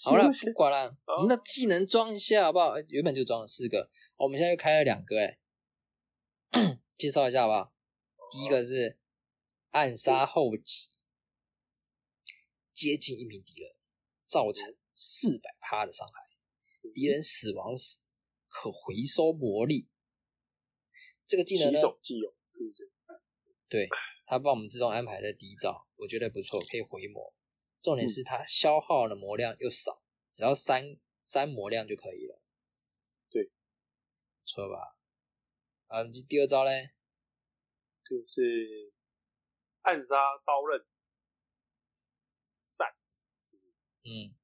[0.05, 2.69] 好了，不管了，们的技能装一下好不好？
[2.69, 3.81] 哎原本就装了四个，
[4.15, 5.39] 哦我们现在又开了两个，哎，
[6.97, 7.73] 介绍一下好不好？
[8.31, 8.97] 第一个是
[9.71, 10.89] 暗杀后击，
[12.73, 13.75] 接近一名敌人，
[14.23, 17.99] 造成四百趴的伤害，敌人死亡时
[18.47, 19.89] 可回收魔力。
[21.27, 22.91] 这个技能起呢，手即用，是不是？
[23.67, 23.89] 对，
[24.25, 27.33] 他帮我们自动安排在第一招，我觉得不错，可以回魔。
[27.81, 32.41] 重点是它消耗的魔量又少，只要三三魔量就可以了。
[33.29, 33.51] 对，不
[34.45, 34.97] 错吧？
[35.87, 36.91] 啊，你第二招嘞？
[38.03, 38.93] 就是
[39.81, 40.15] 暗杀
[40.45, 40.85] 刀刃
[42.65, 42.87] 散，
[44.03, 44.35] 嗯，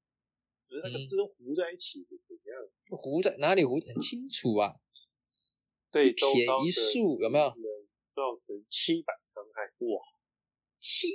[0.64, 2.98] 只是那个嗯字糊在一起，怎么样？
[2.98, 3.80] 糊在哪里糊？
[3.80, 4.80] 很清楚啊，
[5.92, 6.26] 对，一撇
[6.66, 9.64] 一竖有没有能造成七百伤害？
[9.86, 10.02] 哇，
[10.80, 11.08] 七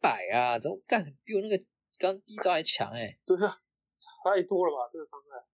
[0.00, 0.58] 百啊！
[0.58, 1.16] 怎么干？
[1.24, 1.64] 比我那个
[1.98, 3.62] 刚第一招还强哎、对啊，
[4.24, 4.90] 太多了吧？
[4.92, 5.46] 这个伤害。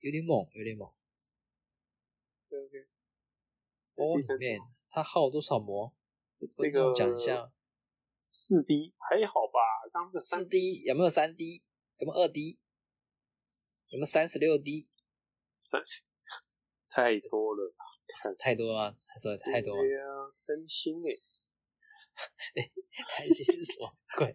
[0.00, 0.88] 有点猛，有点猛。
[2.48, 2.78] OK OK，
[3.96, 5.94] 哦，里面他耗多少魔？
[6.56, 7.50] 这个讲一下。
[8.26, 9.60] 四 D 还好吧？
[9.92, 11.62] 刚刚的四三 D 有没有三 D？
[11.98, 12.58] 有没有二 D？
[13.88, 14.88] 有没有三十六 D？
[15.62, 15.80] 三
[16.90, 17.74] 太多了，
[18.38, 18.96] 太多了？
[19.44, 19.82] 太多了？
[19.82, 20.04] 对呀，
[20.44, 21.14] 更新哎，
[23.08, 24.34] 太新是什么鬼？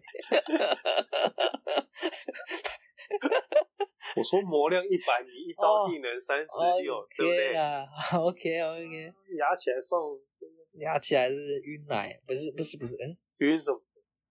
[4.16, 6.46] 我说魔量一百，你一招哦技能三十
[6.82, 7.52] 六，对不 OK 对？
[7.52, 10.00] 啦，OK OK，压起来放
[10.80, 13.80] 压起来是晕奶，不是不是不是，嗯，晕什么？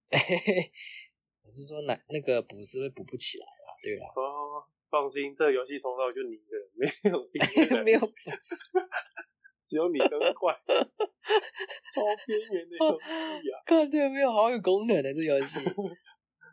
[1.44, 8.14] 我是说奶那个补是会补不起来啦，对啦，哦，放心，这个游戏从头到就你一个人，没有 别人，没有补，
[9.70, 10.52] 只有你跟怪，
[11.94, 13.06] 超边缘的游戏
[13.54, 13.62] 啊！
[13.68, 15.60] 看这个没有好有功能的这游戏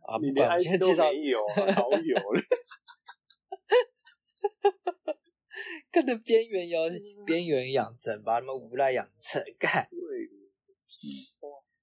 [0.06, 2.42] 啊，你连不管我们现 IP 都在介绍没有啊，好友了。
[5.90, 9.88] 看的边缘游戏，边缘养成把，他们无赖养成，干。
[9.90, 9.96] 对，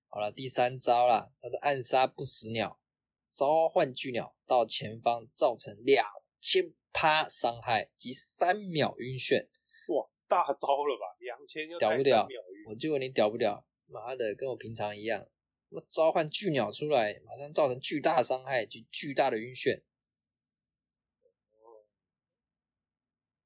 [0.09, 2.79] 好了，第三招啦，叫做暗杀不死鸟，
[3.27, 6.05] 召唤巨鸟到前方，造成两
[6.39, 9.47] 千趴伤害及三秒晕眩。
[9.93, 11.12] 哇，大招了吧？
[11.43, 12.27] 两千就屌不屌
[12.67, 13.65] 我就问你屌不屌？
[13.88, 15.27] 妈的，跟我平常一样。
[15.69, 19.84] 我召唤巨鸟出来，马上造成巨大伤害及巨大的晕眩。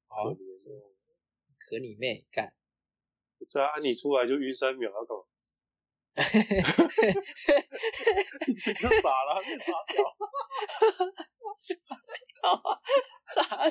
[0.07, 0.95] 好可，怜哦
[1.59, 2.53] 可你妹干！
[3.37, 5.23] 不知道啊，你出来就晕三秒，要干嘛？
[8.47, 10.03] 你就傻了，你傻屌。
[13.35, 13.69] 傻 哎，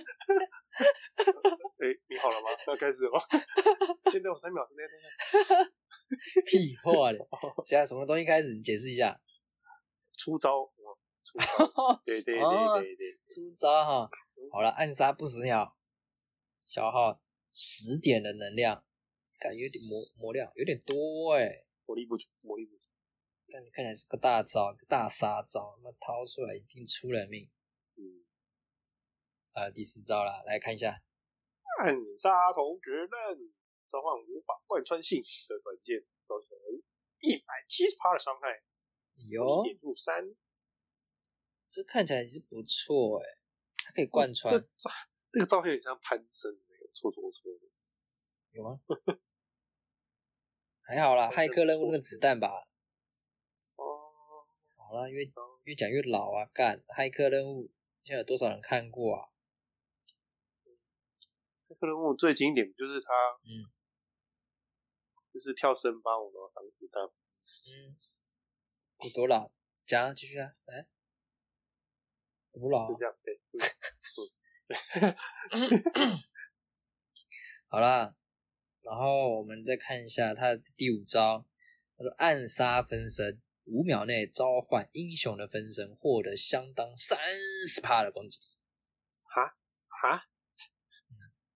[2.08, 2.48] 你好了吗？
[2.68, 3.18] 要开始了吗？
[4.10, 4.86] 现在有三秒，现在
[5.56, 5.64] 在
[6.46, 7.18] 屁话嘞！
[7.64, 8.54] 现在什么东西开始？
[8.54, 9.20] 你解释一下。
[10.16, 10.70] 出招。
[12.06, 14.08] 对对对哦对对，出招哈！
[14.52, 15.76] 好了，暗杀不死鸟，
[16.64, 17.20] 消耗
[17.52, 18.82] 十点的能量，
[19.38, 22.82] 感觉有点魔魔量有点多哎、魔力不足，火力不足。
[23.48, 27.48] 看看起来是个大招，个大杀招，那掏出来一定出人命。
[27.94, 28.26] 嗯，
[29.52, 31.00] 啊，第四招了，来看一下，
[31.78, 33.08] 暗杀同决刃，
[33.88, 36.48] 召唤无法贯穿性的短剑，造成
[37.20, 38.64] 一百七十趴的伤害，
[39.30, 40.34] 有点入三，
[41.68, 43.26] 这看起来是不错哎、
[43.78, 44.90] 它可以贯穿这，照
[45.30, 47.60] 这个照片很像潘森那个搓搓搓的。
[48.50, 48.80] 有吗？
[50.86, 52.68] 还好啦，骇客任务那个子弹吧。
[53.74, 54.46] 哦，
[54.76, 55.24] 好啦，越
[55.64, 57.72] 越讲越老啊，干骇客任务
[58.04, 59.28] 现在有多少人看过啊？
[61.68, 63.08] 骇客任务最经典就是他，
[63.42, 63.66] 嗯，
[65.32, 67.96] 就是跳升八五的防子弹，嗯，
[69.00, 69.50] 有多老？
[69.84, 70.86] 讲啊，继续啊，来，
[72.52, 72.96] 有多老啊就？
[72.96, 73.40] 这样，对，
[75.50, 76.22] 嗯
[77.68, 78.14] 好啦，
[78.86, 81.44] 然后我们再看一下他的第五招，
[81.98, 87.18] 他说暗杀分身，五秒内召唤英雄的分身，获得相当三
[87.68, 88.46] 十帕的攻击力。
[89.24, 90.28] 哈哈，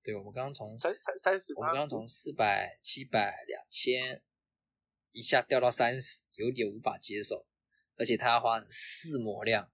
[0.02, 4.20] 对，我们刚刚从三三三十，我们刚刚从四百、七百、两千
[5.12, 7.46] 一下掉到三十，有点无法接受，
[7.96, 9.70] 而且他要花四魔量，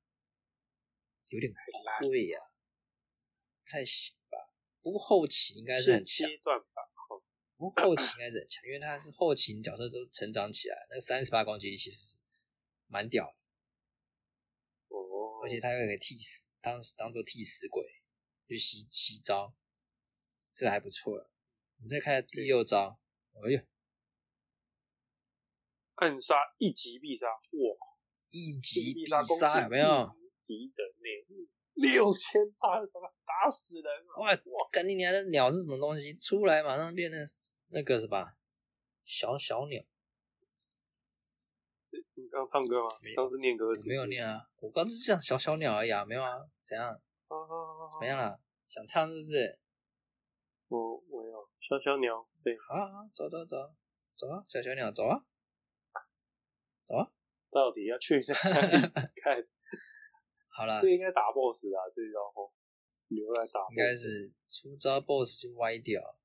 [1.30, 2.38] 有点烂贵呀、
[3.64, 4.52] 不太行吧？
[4.82, 6.85] 不过后期应该是很强，阶段吧，
[7.56, 12.18] 不过后期应该是很强，因为他是后期你角色都成长起来，那三十八攻击力其实是
[12.86, 17.84] 蛮屌的，哦，而且他又可以替死，当当做替死鬼
[18.48, 19.54] 就吸吸招，
[20.52, 21.30] 这个还不错了。
[21.78, 23.00] 我们再看下第六招，
[23.32, 23.60] 哎呦，
[25.96, 27.76] 暗杀一击必杀，哇，
[28.30, 30.14] 一击必必杀有没有？
[30.44, 31.25] 敌人内
[31.76, 34.34] 六千八什么，打死人了，哇，
[34.72, 36.16] 干你娘的鸟是什么东西？
[36.16, 37.20] 出来马上变成
[37.68, 38.32] 那个什么
[39.04, 39.82] 小小鸟，
[41.86, 43.10] 这你刚唱歌吗没？
[43.10, 46.88] 有刚是念歌词，没有念啊，我刚是讲小小鸟而已啊，没有啊，怎样？
[46.88, 48.16] 啊，啊怎么样？
[48.18, 48.40] 了？
[48.66, 49.60] 想唱是不是？
[50.68, 53.56] 我我要小小鸟，对，好啊，好走走走
[54.16, 55.22] 走啊，小小鸟走啊，
[56.84, 57.12] 走啊，
[57.50, 58.80] 到底要去哪里
[59.22, 59.46] 看？
[60.56, 62.50] 好了，这应该打 BOSS 啊，这招后
[63.08, 66.18] 留来打 BOSS，应该是出招 BOSS 就歪掉，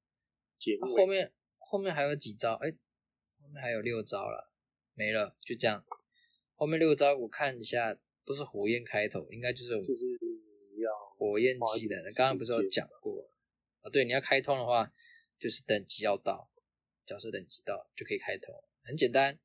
[0.79, 2.53] 后面后面还有几招？
[2.53, 2.71] 哎、
[3.41, 4.53] 后面还有六招了，
[4.93, 5.85] 没了，就这样。
[6.55, 12.09] 后面六招我看一下，都是火焰开头，应该就是有就是你要火焰技能的。
[12.17, 13.29] 刚刚不是有讲过
[13.81, 13.89] 啊？
[13.91, 14.93] 对，你要开通的话，
[15.37, 16.49] 就是等级要到，
[17.05, 19.37] 角色等级到就可以开通，很简单。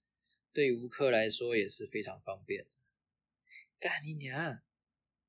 [0.53, 2.68] 对于吴克来说也是非常方便。
[3.81, 4.62] 干你娘！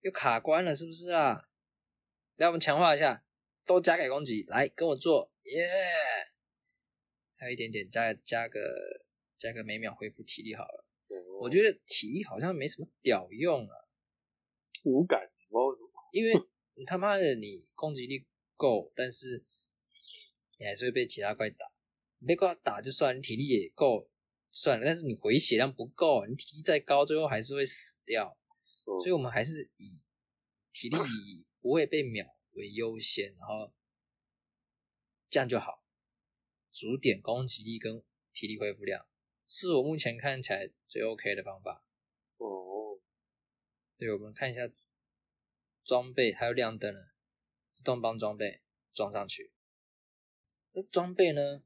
[0.07, 1.49] 又卡关了是不是啊？
[2.37, 3.25] 来，我们强化一下，
[3.65, 5.69] 都加给攻击，来跟我做，耶、
[7.35, 8.57] 还有一点点再加个
[9.37, 10.85] 加个每秒恢复体力好了。
[11.09, 13.75] 我我觉得体力好像没什么屌用啊，
[14.85, 16.33] 无感，不知道为什么，因为
[16.75, 19.43] 你他妈的你攻击力够，但是
[20.57, 21.65] 你还是会被其他怪打。
[22.19, 24.09] 你被怪打就算，你体力也够
[24.51, 28.37] 算了，但是你回血量不够，你体力再高，最后还是会死掉。
[28.87, 30.01] 嗯所以我们还是以
[30.71, 33.73] 体力以不会被秒为优先，然后
[35.29, 35.83] 这样就好，
[36.71, 39.05] 主点攻击力跟体力恢复量
[39.45, 41.85] 是我目前看起来最 OK 的方法。
[42.37, 42.99] 哦，
[43.97, 44.61] 对，我们看一下
[45.83, 47.13] 装备还有亮灯了，
[47.73, 48.61] 自动帮装备
[48.93, 49.51] 装上去。
[50.71, 51.63] 这装备呢，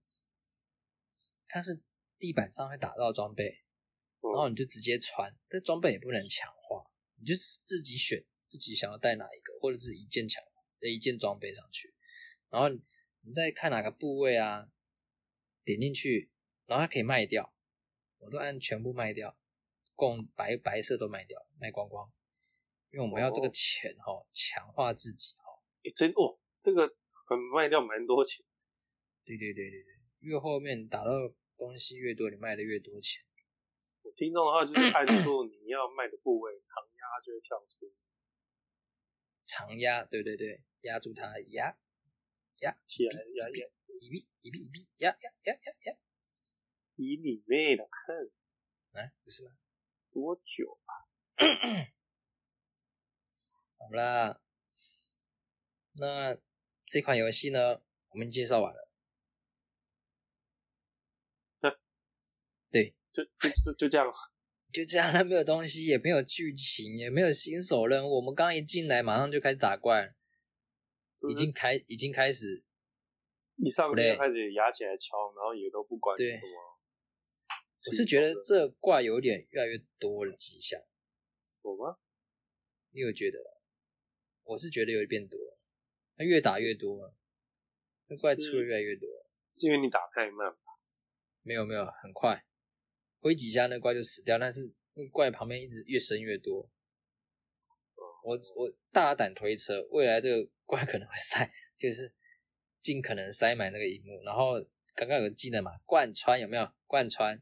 [1.48, 1.82] 它是
[2.18, 3.64] 地板上会打到装备，
[4.22, 6.91] 然后嗯你就直接穿，但装备也不能强化，
[7.22, 10.44] 你就自己选自己想要带哪一个，或者是一件强
[10.80, 11.94] 的一件装备上去，
[12.50, 14.68] 然后你再看哪个部位啊，
[15.64, 16.32] 点进去，
[16.66, 17.54] 然后它可以卖掉，
[18.18, 19.38] 我都按全部卖掉，
[19.94, 22.12] 共白白色都卖掉，卖光光，
[22.90, 25.44] 因为我们要这个哦钱哈，强化自己哈。
[25.84, 26.88] 诶真哦，这个
[27.28, 28.44] 很卖掉蛮多钱，
[29.24, 31.12] 对对对对对，越后面打到
[31.56, 33.24] 东西越多，你卖的越多钱。
[34.12, 37.90] 我听众的话就是 按住你要卖的部位，长压就会跳出，
[39.46, 41.78] 长压，对对对，压住它，压
[42.84, 43.70] 起来压压，
[44.02, 45.98] 一臂一臂一臂，压压压压压，
[46.98, 48.14] 以你妹的看
[48.92, 49.52] 哎，不是吗？
[50.12, 50.92] 多久啊？
[53.80, 54.42] 好啦，
[55.94, 56.38] 那
[56.86, 58.90] 这款游戏呢，我们介绍完了。
[63.14, 64.12] 就就就就这样，
[64.72, 68.16] 就这样， 它没有东西，也没有剧情，也没有新手任务。
[68.16, 70.16] 我们刚一进来，马上就开始打怪，
[71.30, 72.64] 已经开已经开始
[73.58, 76.52] 一上不累线开始压起来敲，然后也都不管对什么。
[77.88, 80.80] 我是觉得这怪有点越来越多的迹象，
[81.64, 81.98] 有吗？
[82.92, 83.40] 你有觉得？
[84.44, 85.60] 我是觉得有点变多了，
[86.18, 87.16] 它越打越多了，
[88.08, 89.08] 那怪出的越来越多。
[89.54, 90.58] 是因为你打太慢吧？
[91.42, 92.46] 没有没有，很快，
[93.22, 96.70] 挥几下那怪就死掉，但是那怪旁边一直越生越多。
[98.24, 102.14] 我我大胆推测，未来这个怪可能会塞，就是
[102.82, 104.62] 尽可能塞满那个荧幕，然后
[104.94, 106.72] 刚刚有个技能嘛，贯穿有没有？
[106.86, 107.42] 贯穿，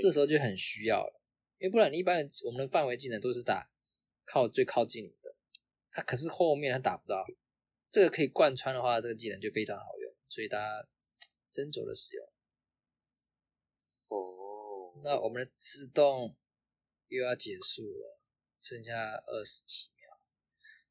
[0.00, 1.20] 这时候就很需要了，
[1.58, 3.68] 因为不然你一般的我们的范围技能都是打
[4.24, 5.34] 靠最靠近你的，
[5.90, 7.26] 它可是后面他打不到，
[7.90, 10.88] 这个可以贯穿的话，这个技能就非常好用，所以大家
[11.52, 12.24] 斟酌的使用。
[14.08, 14.47] 哦，
[15.02, 16.36] 那我们的自动
[17.08, 18.20] 又要结束了，
[18.58, 18.92] 剩下
[19.26, 20.18] 二十几秒，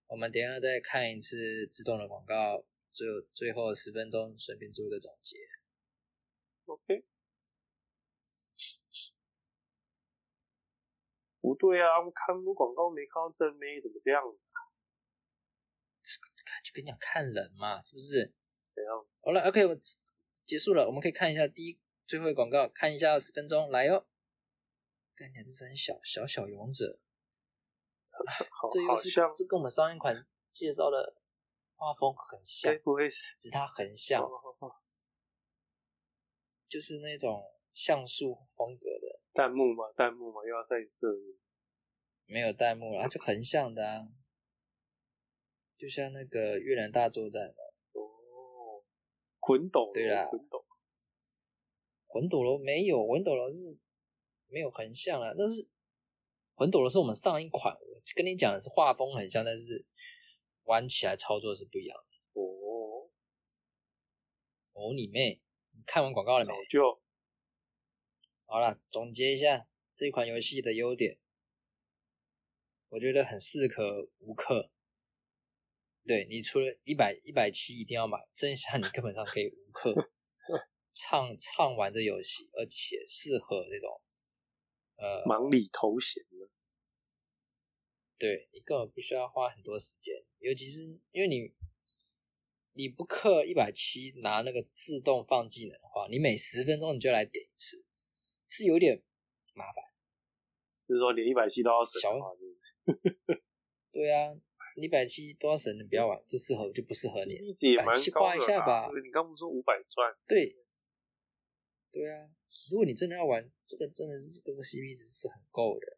[0.07, 5.37] 我们等一下再看一次自动的广告，最后最后十分钟顺便做一个总结。
[6.65, 7.05] OK，
[11.39, 14.21] 不对啊，我看广告没看到正面，怎么这样？
[16.45, 18.33] 看就跟你讲看人嘛，是不是？
[18.69, 19.05] 怎样？
[19.21, 19.77] 好了，OK，我
[20.45, 24.07] 结束了，我们可以看一下第一最后的广告，看一下十分钟，来哦。
[25.15, 26.99] 看起来这是很小小小勇者，
[28.15, 31.17] 好，这又是这跟我们上一款介绍的
[31.75, 33.35] 画风很像该，不会是？
[33.37, 34.75] 只是它很像，哦哦哦。
[36.69, 37.43] 就是那种
[37.73, 41.39] 像素风格的，弹幕嘛，弹幕嘛，又要再次。
[42.25, 44.01] 没有弹幕了，它 就横向的啊，
[45.77, 48.83] 就像那个越南大作战嘛，哦，
[49.39, 50.29] 魂斗，对啦
[52.17, 53.77] 魂斗罗没有，魂斗罗是
[54.47, 55.69] 没有横向了，那是
[56.55, 59.85] 魂斗罗是我们上一款，我跟你讲的是画风很像，但是
[60.63, 62.41] 玩起来操作是不一样的。
[62.41, 63.11] 哦，
[64.73, 65.43] 哦，你妹！
[65.73, 66.51] 你看完广告了没？
[66.71, 66.99] 就
[68.47, 71.19] 好了，总结一下这款游戏的优点，
[72.89, 74.71] 我觉得很适可无克。
[76.03, 80.09] 对你除了一百一百七一定要买，剩下你根本上可以无氪
[80.99, 84.01] 畅畅玩这游戏，而且适合这种
[84.97, 86.49] 呃忙里偷闲的。
[88.17, 90.81] 对你根本不需要花很多时间，尤其是
[91.11, 91.53] 因为你
[92.73, 97.85] 你不氪一百七拿那个自动放技能的话，你每十分钟你就来点一次，
[98.49, 99.03] 是有点
[99.53, 99.85] 麻烦。
[100.87, 102.31] 就是说连一百七都要省小的话，
[103.93, 104.33] 对啊，
[104.81, 107.33] 一百七多少神你不要玩，这适合就不适合你。
[107.35, 110.11] 一直也蛮170高花一下吧你刚不是说五百钻？
[110.27, 110.55] 对，
[111.97, 112.29] 对啊，
[112.69, 115.97] 如果你真的要玩这个，真的是这个 CP 值是很够的。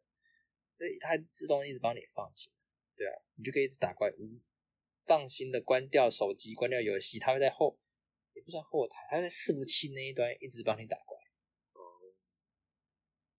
[0.78, 2.50] 对，它自动一直帮你放进，
[2.96, 4.40] 对啊，你就可以一直打怪，无
[5.04, 7.78] 放心的关掉手机，关掉游戏，它会在后，
[8.32, 11.18] 也不算后台，它在伺服器那一端一直帮你打怪。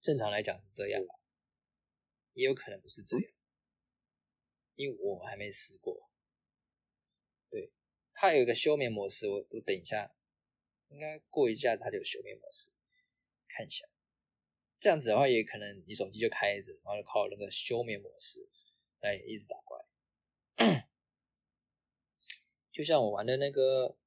[0.02, 1.14] 正常来讲是这样吧，
[2.34, 3.32] 也有可能不是这样，
[4.74, 6.10] 因为我还没试过。
[7.48, 7.72] 对，
[8.12, 10.14] 它有一个休眠模式，我我等一下，
[10.90, 12.70] 应该过一下它就有休眠模式，
[13.48, 13.86] 看一下。
[14.78, 18.48] 这样子的话，也可能你手机就开着，然后就靠那个休眠模式
[19.00, 20.88] 来一直打怪。
[22.72, 23.98] 就像我玩的那个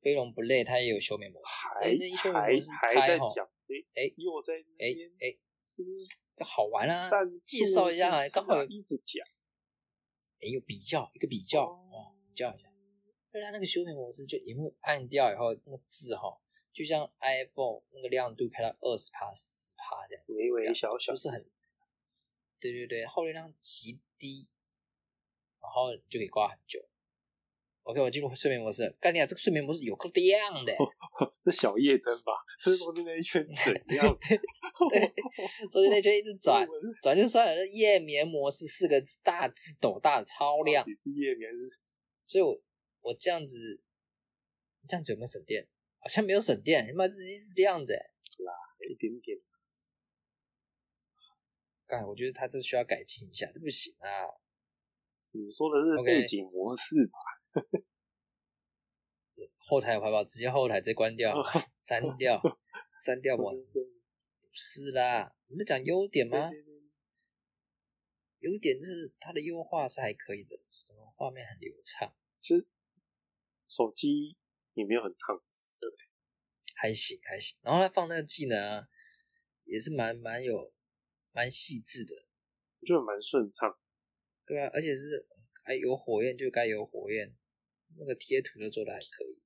[0.00, 1.68] 飞龙不累，它也有休眠模式。
[1.68, 7.06] 还哎，那一休眠还模式还开哈，在讲，哎哎又在那哎边，哎，是不是这好玩啊！
[7.06, 9.24] 赞介绍一下刚好有啊一直讲，
[10.40, 12.68] 哎，有比较一个比较哦，比较一下。
[13.36, 16.36] 对它那个休眠模式，就荧幕按掉以后，那个字哈，
[16.72, 21.38] 就像 iPhone 那个亮度开到二十帕、十帕这样子，微微小小，就是很，
[22.58, 24.48] 对对对，耗电量极低，
[25.60, 26.84] 然后就可以挂很久。
[27.82, 29.26] OK，我进入睡眠模式，干你啊！
[29.26, 30.72] 这个睡眠模式有够亮的，
[31.40, 32.32] 这小夜灯吧？
[32.58, 34.18] 这中间那一圈是怎 样？
[34.90, 35.14] 对，
[35.70, 36.66] 中间那圈一直 转，
[37.00, 37.66] 转就算了。
[37.68, 41.80] 夜眠模式四个字大字斗大的超亮你，是夜眠是
[42.24, 42.60] 所以我
[43.06, 43.80] 我这样子，
[44.88, 45.68] 这样子有没有省电？
[45.98, 48.10] 好像没有省电，他妈是一直这样子、欸。
[48.88, 49.36] 一点点，
[51.88, 54.08] 干，我觉得他这需要改进一下，这不行啊！
[55.32, 57.18] 你说的是背景模式吧？
[59.58, 61.34] 后台有排保，直接后台直接关掉，
[61.82, 62.40] 删掉，
[63.04, 63.72] 删掉模式。
[63.72, 66.48] 不是啦，我们在讲优点吗？
[68.38, 72.64] 优点是它的优化是还可以的，整个画面很流畅，其实
[73.68, 74.36] 手机
[74.74, 75.36] 也没有很烫，
[75.80, 76.04] 对不对
[76.74, 77.58] 还行还行。
[77.62, 78.88] 然后他放那个技能啊，
[79.64, 80.72] 也是蛮蛮有
[81.32, 82.14] 蛮细致的，
[82.80, 83.78] 我觉得蛮顺畅。
[84.44, 85.26] 对啊，而且是
[85.64, 87.36] 该有火焰就该有火焰，
[87.96, 89.42] 那个贴图都做的还可以。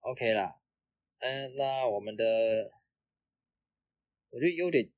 [0.00, 0.62] OK 啦，
[1.20, 2.70] 嗯，那我们的
[4.30, 4.92] 我觉得优点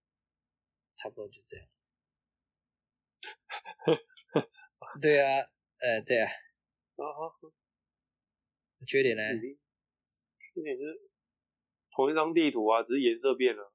[0.96, 1.68] 差不多就这样。
[5.00, 5.46] 对啊，
[5.78, 6.30] 呃，对啊，
[6.96, 7.30] 啊啊，
[8.86, 9.22] 缺点呢？
[10.54, 11.10] 缺点就是
[11.90, 13.72] 同一张地图啊，只是颜色变了。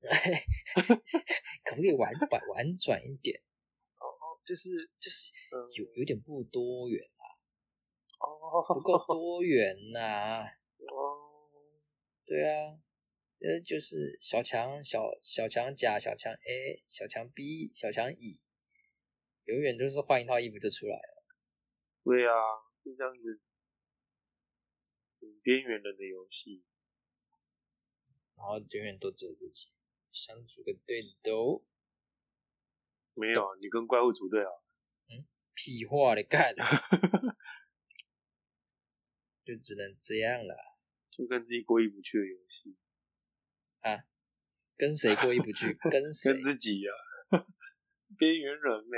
[1.64, 3.40] 可不可以婉婉婉转一点？
[3.98, 4.04] 哦，
[4.44, 7.00] 就是就是嗯，有有点不多元，
[8.20, 10.44] 哦不够多元呐、
[10.92, 11.56] 哦，
[12.26, 12.76] 对啊，
[13.40, 18.42] 呃，就是小强小小强甲、小强 A、小强 B、小强乙，
[19.44, 21.22] 永远就是换一套衣服就出来了。
[22.04, 22.32] 对啊，
[22.84, 23.53] 就这样子，很
[25.44, 26.64] 边缘人的游戏。
[28.36, 29.68] 然后永远都只有自己，
[30.10, 31.64] 想组个队都
[33.14, 34.50] 没有啊，你跟怪物组队啊？
[35.10, 35.24] 嗯
[35.54, 36.52] 屁话的干，
[39.46, 40.56] 就只能这样了。
[41.12, 42.76] 就跟自己过意不去的游戏
[43.82, 44.04] 啊，
[44.76, 45.72] 跟谁过意不去？
[45.88, 46.32] 跟谁？
[46.32, 46.90] 跟自己啊，
[48.18, 48.96] 边缘人呢、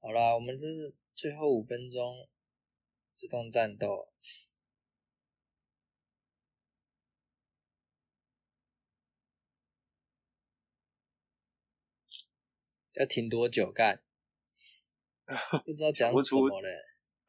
[0.00, 2.28] 好啦，我们这是最后五分钟
[3.20, 4.08] 自动战斗。
[12.94, 14.02] 要停多久干？
[15.66, 16.68] 不知道讲 什么嘞。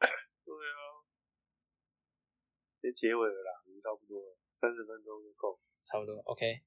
[0.00, 1.04] 对啊，
[2.80, 5.60] 先结尾了啦，已经差不多了，三十分钟就够。
[5.84, 6.62] 差不多，OK。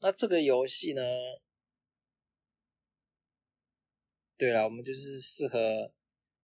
[0.00, 1.00] 那这个游戏呢？
[4.36, 5.94] 对了，我们就是适合，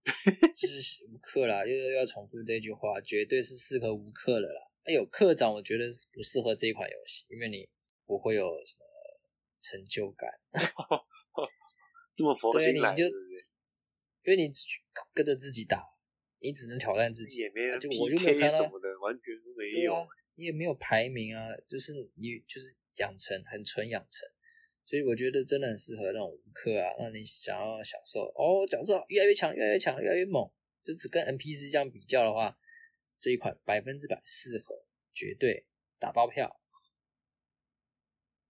[0.55, 4.61] 就是无课啦，又又要重复这句话，绝对是适合无课的啦。
[4.84, 7.68] 哎有课长，我觉得是不适合这一款游戏，因为你
[8.05, 8.84] 不会有什么
[9.61, 10.30] 成就感，
[12.14, 13.05] 这么佛对，心来，你就？
[14.24, 14.50] 因为你
[15.12, 15.82] 跟着自己打，
[16.40, 20.07] 你只能挑战自己，也没人就我就没有 PK 看到什么的，完全都没有。
[20.36, 24.28] 你也没有排名啊，就是你就是养成，很纯养成，
[24.87, 30.51] 所以我觉得真的很适合那种无课啊，让你想要享受哦，角色越来越强，越来越强，越来越猛，
[30.82, 32.55] 就只跟 NPC 这样比较的话，
[33.18, 35.66] 这一款百分之百适合，绝对
[35.99, 36.61] 打包票。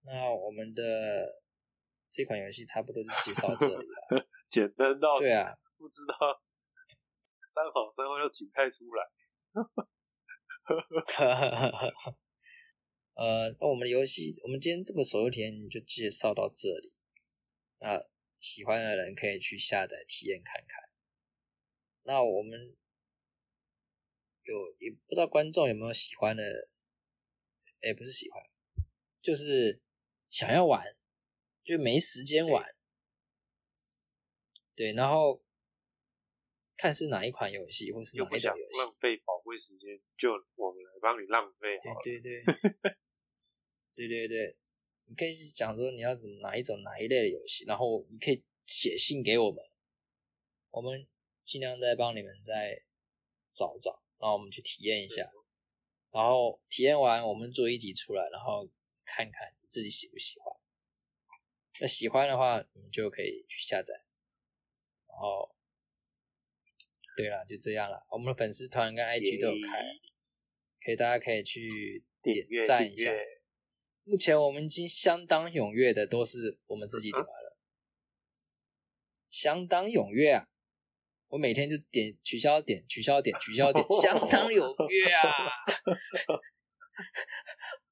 [0.03, 1.43] 那我们的
[2.11, 4.27] 这款游戏差不多就介绍这里了。
[4.51, 6.15] 简单到对啊，不知道
[7.43, 9.07] 三好三坏要请派出来。
[13.15, 16.93] 呃，那我们的游戏，我们今天这个手游体验就介绍到这里。
[17.79, 18.01] 那
[18.41, 20.91] 喜欢的人可以去下载体验看看。
[22.03, 22.77] 那我们
[24.43, 26.69] 有也不知道观众有没有喜欢的，
[27.83, 28.43] 哎，不是喜欢，
[29.23, 29.81] 就是
[30.29, 30.97] 想要玩，
[31.63, 32.75] 就没时间玩。
[34.75, 35.44] 对，然后
[36.77, 38.81] 看是哪一款游戏，或是哪一种游戏。
[38.81, 42.01] 浪费宝贵时间，就我们来帮你浪费好。
[42.03, 42.55] 对对对，
[43.95, 44.57] 对对对，
[45.07, 49.65] 你可以讲说你要怎么哪一种哪一类的游戏，然后你可以写信给我们，
[50.71, 51.07] 我们
[51.45, 52.83] 尽量再帮你们再
[53.53, 55.23] 找找，然后我们去体验一下，
[56.11, 58.69] 然后体验完我们做一集出来，然后
[59.05, 60.53] 看看你自己喜不喜欢。
[61.81, 63.95] 那喜欢的话，你们就可以去下载，
[65.07, 65.54] 然后。
[67.17, 68.05] 对了，就这样了。
[68.11, 69.83] 我们的粉丝团跟 IG 都有开，
[70.85, 73.13] 可以大家可以去点赞一下。
[74.05, 77.57] 目前我们已经相当踊跃的都是我们自己点完了，
[79.31, 80.49] 相当踊跃啊！
[81.29, 85.23] 我每天就点取消点取消点取消点，相当踊 跃啊！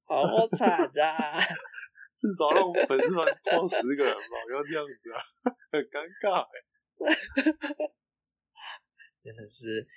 [0.05, 0.69] 好惨
[1.01, 1.39] 啊！
[2.15, 5.17] 至少让我们粉丝团破十个人吧，不要这样子啊，
[5.71, 6.53] 很尴尬欸。
[9.33, 9.87] 真的是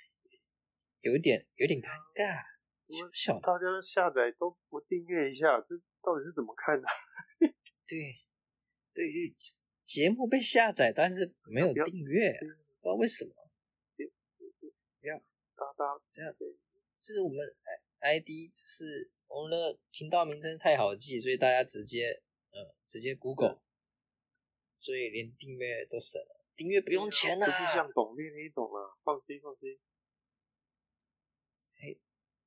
[1.01, 2.41] 有点有点尴尬，
[2.89, 6.87] 小小大家下载都不订阅一下，这到底是怎么看的？
[7.85, 7.97] 对
[8.93, 9.35] 对于
[9.85, 13.31] 节目被下载，但是没有订阅，不知道为什么。
[14.99, 15.15] 不要
[15.55, 17.37] 大大这样，就是我们
[17.99, 23.61] I ID 是我们的频道名称太好记，所以大家直接呃直接 Google，
[24.77, 27.45] 所以连订阅都省了，订阅不用钱啊。
[27.45, 29.79] 不是像董内那一种啊，放心放心。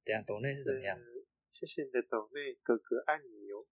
[0.02, 0.96] 等下董内是怎么样？
[0.98, 1.04] 呃
[1.50, 3.66] 谢谢你的董内哥哥爱你哦。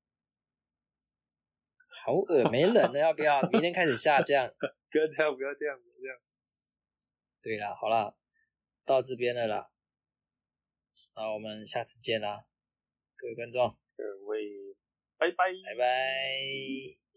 [2.04, 3.40] 好恶，没人了， 要不要？
[3.50, 4.46] 明天开始下降。
[4.90, 6.20] 不要这样，不要这样，不要这样。
[7.40, 8.14] 对啦，好啦，
[8.84, 9.70] 到这边了啦，
[11.16, 12.46] 那我们下次见啦，
[13.16, 14.76] 各位观众，各位，
[15.16, 17.07] 拜拜，拜拜。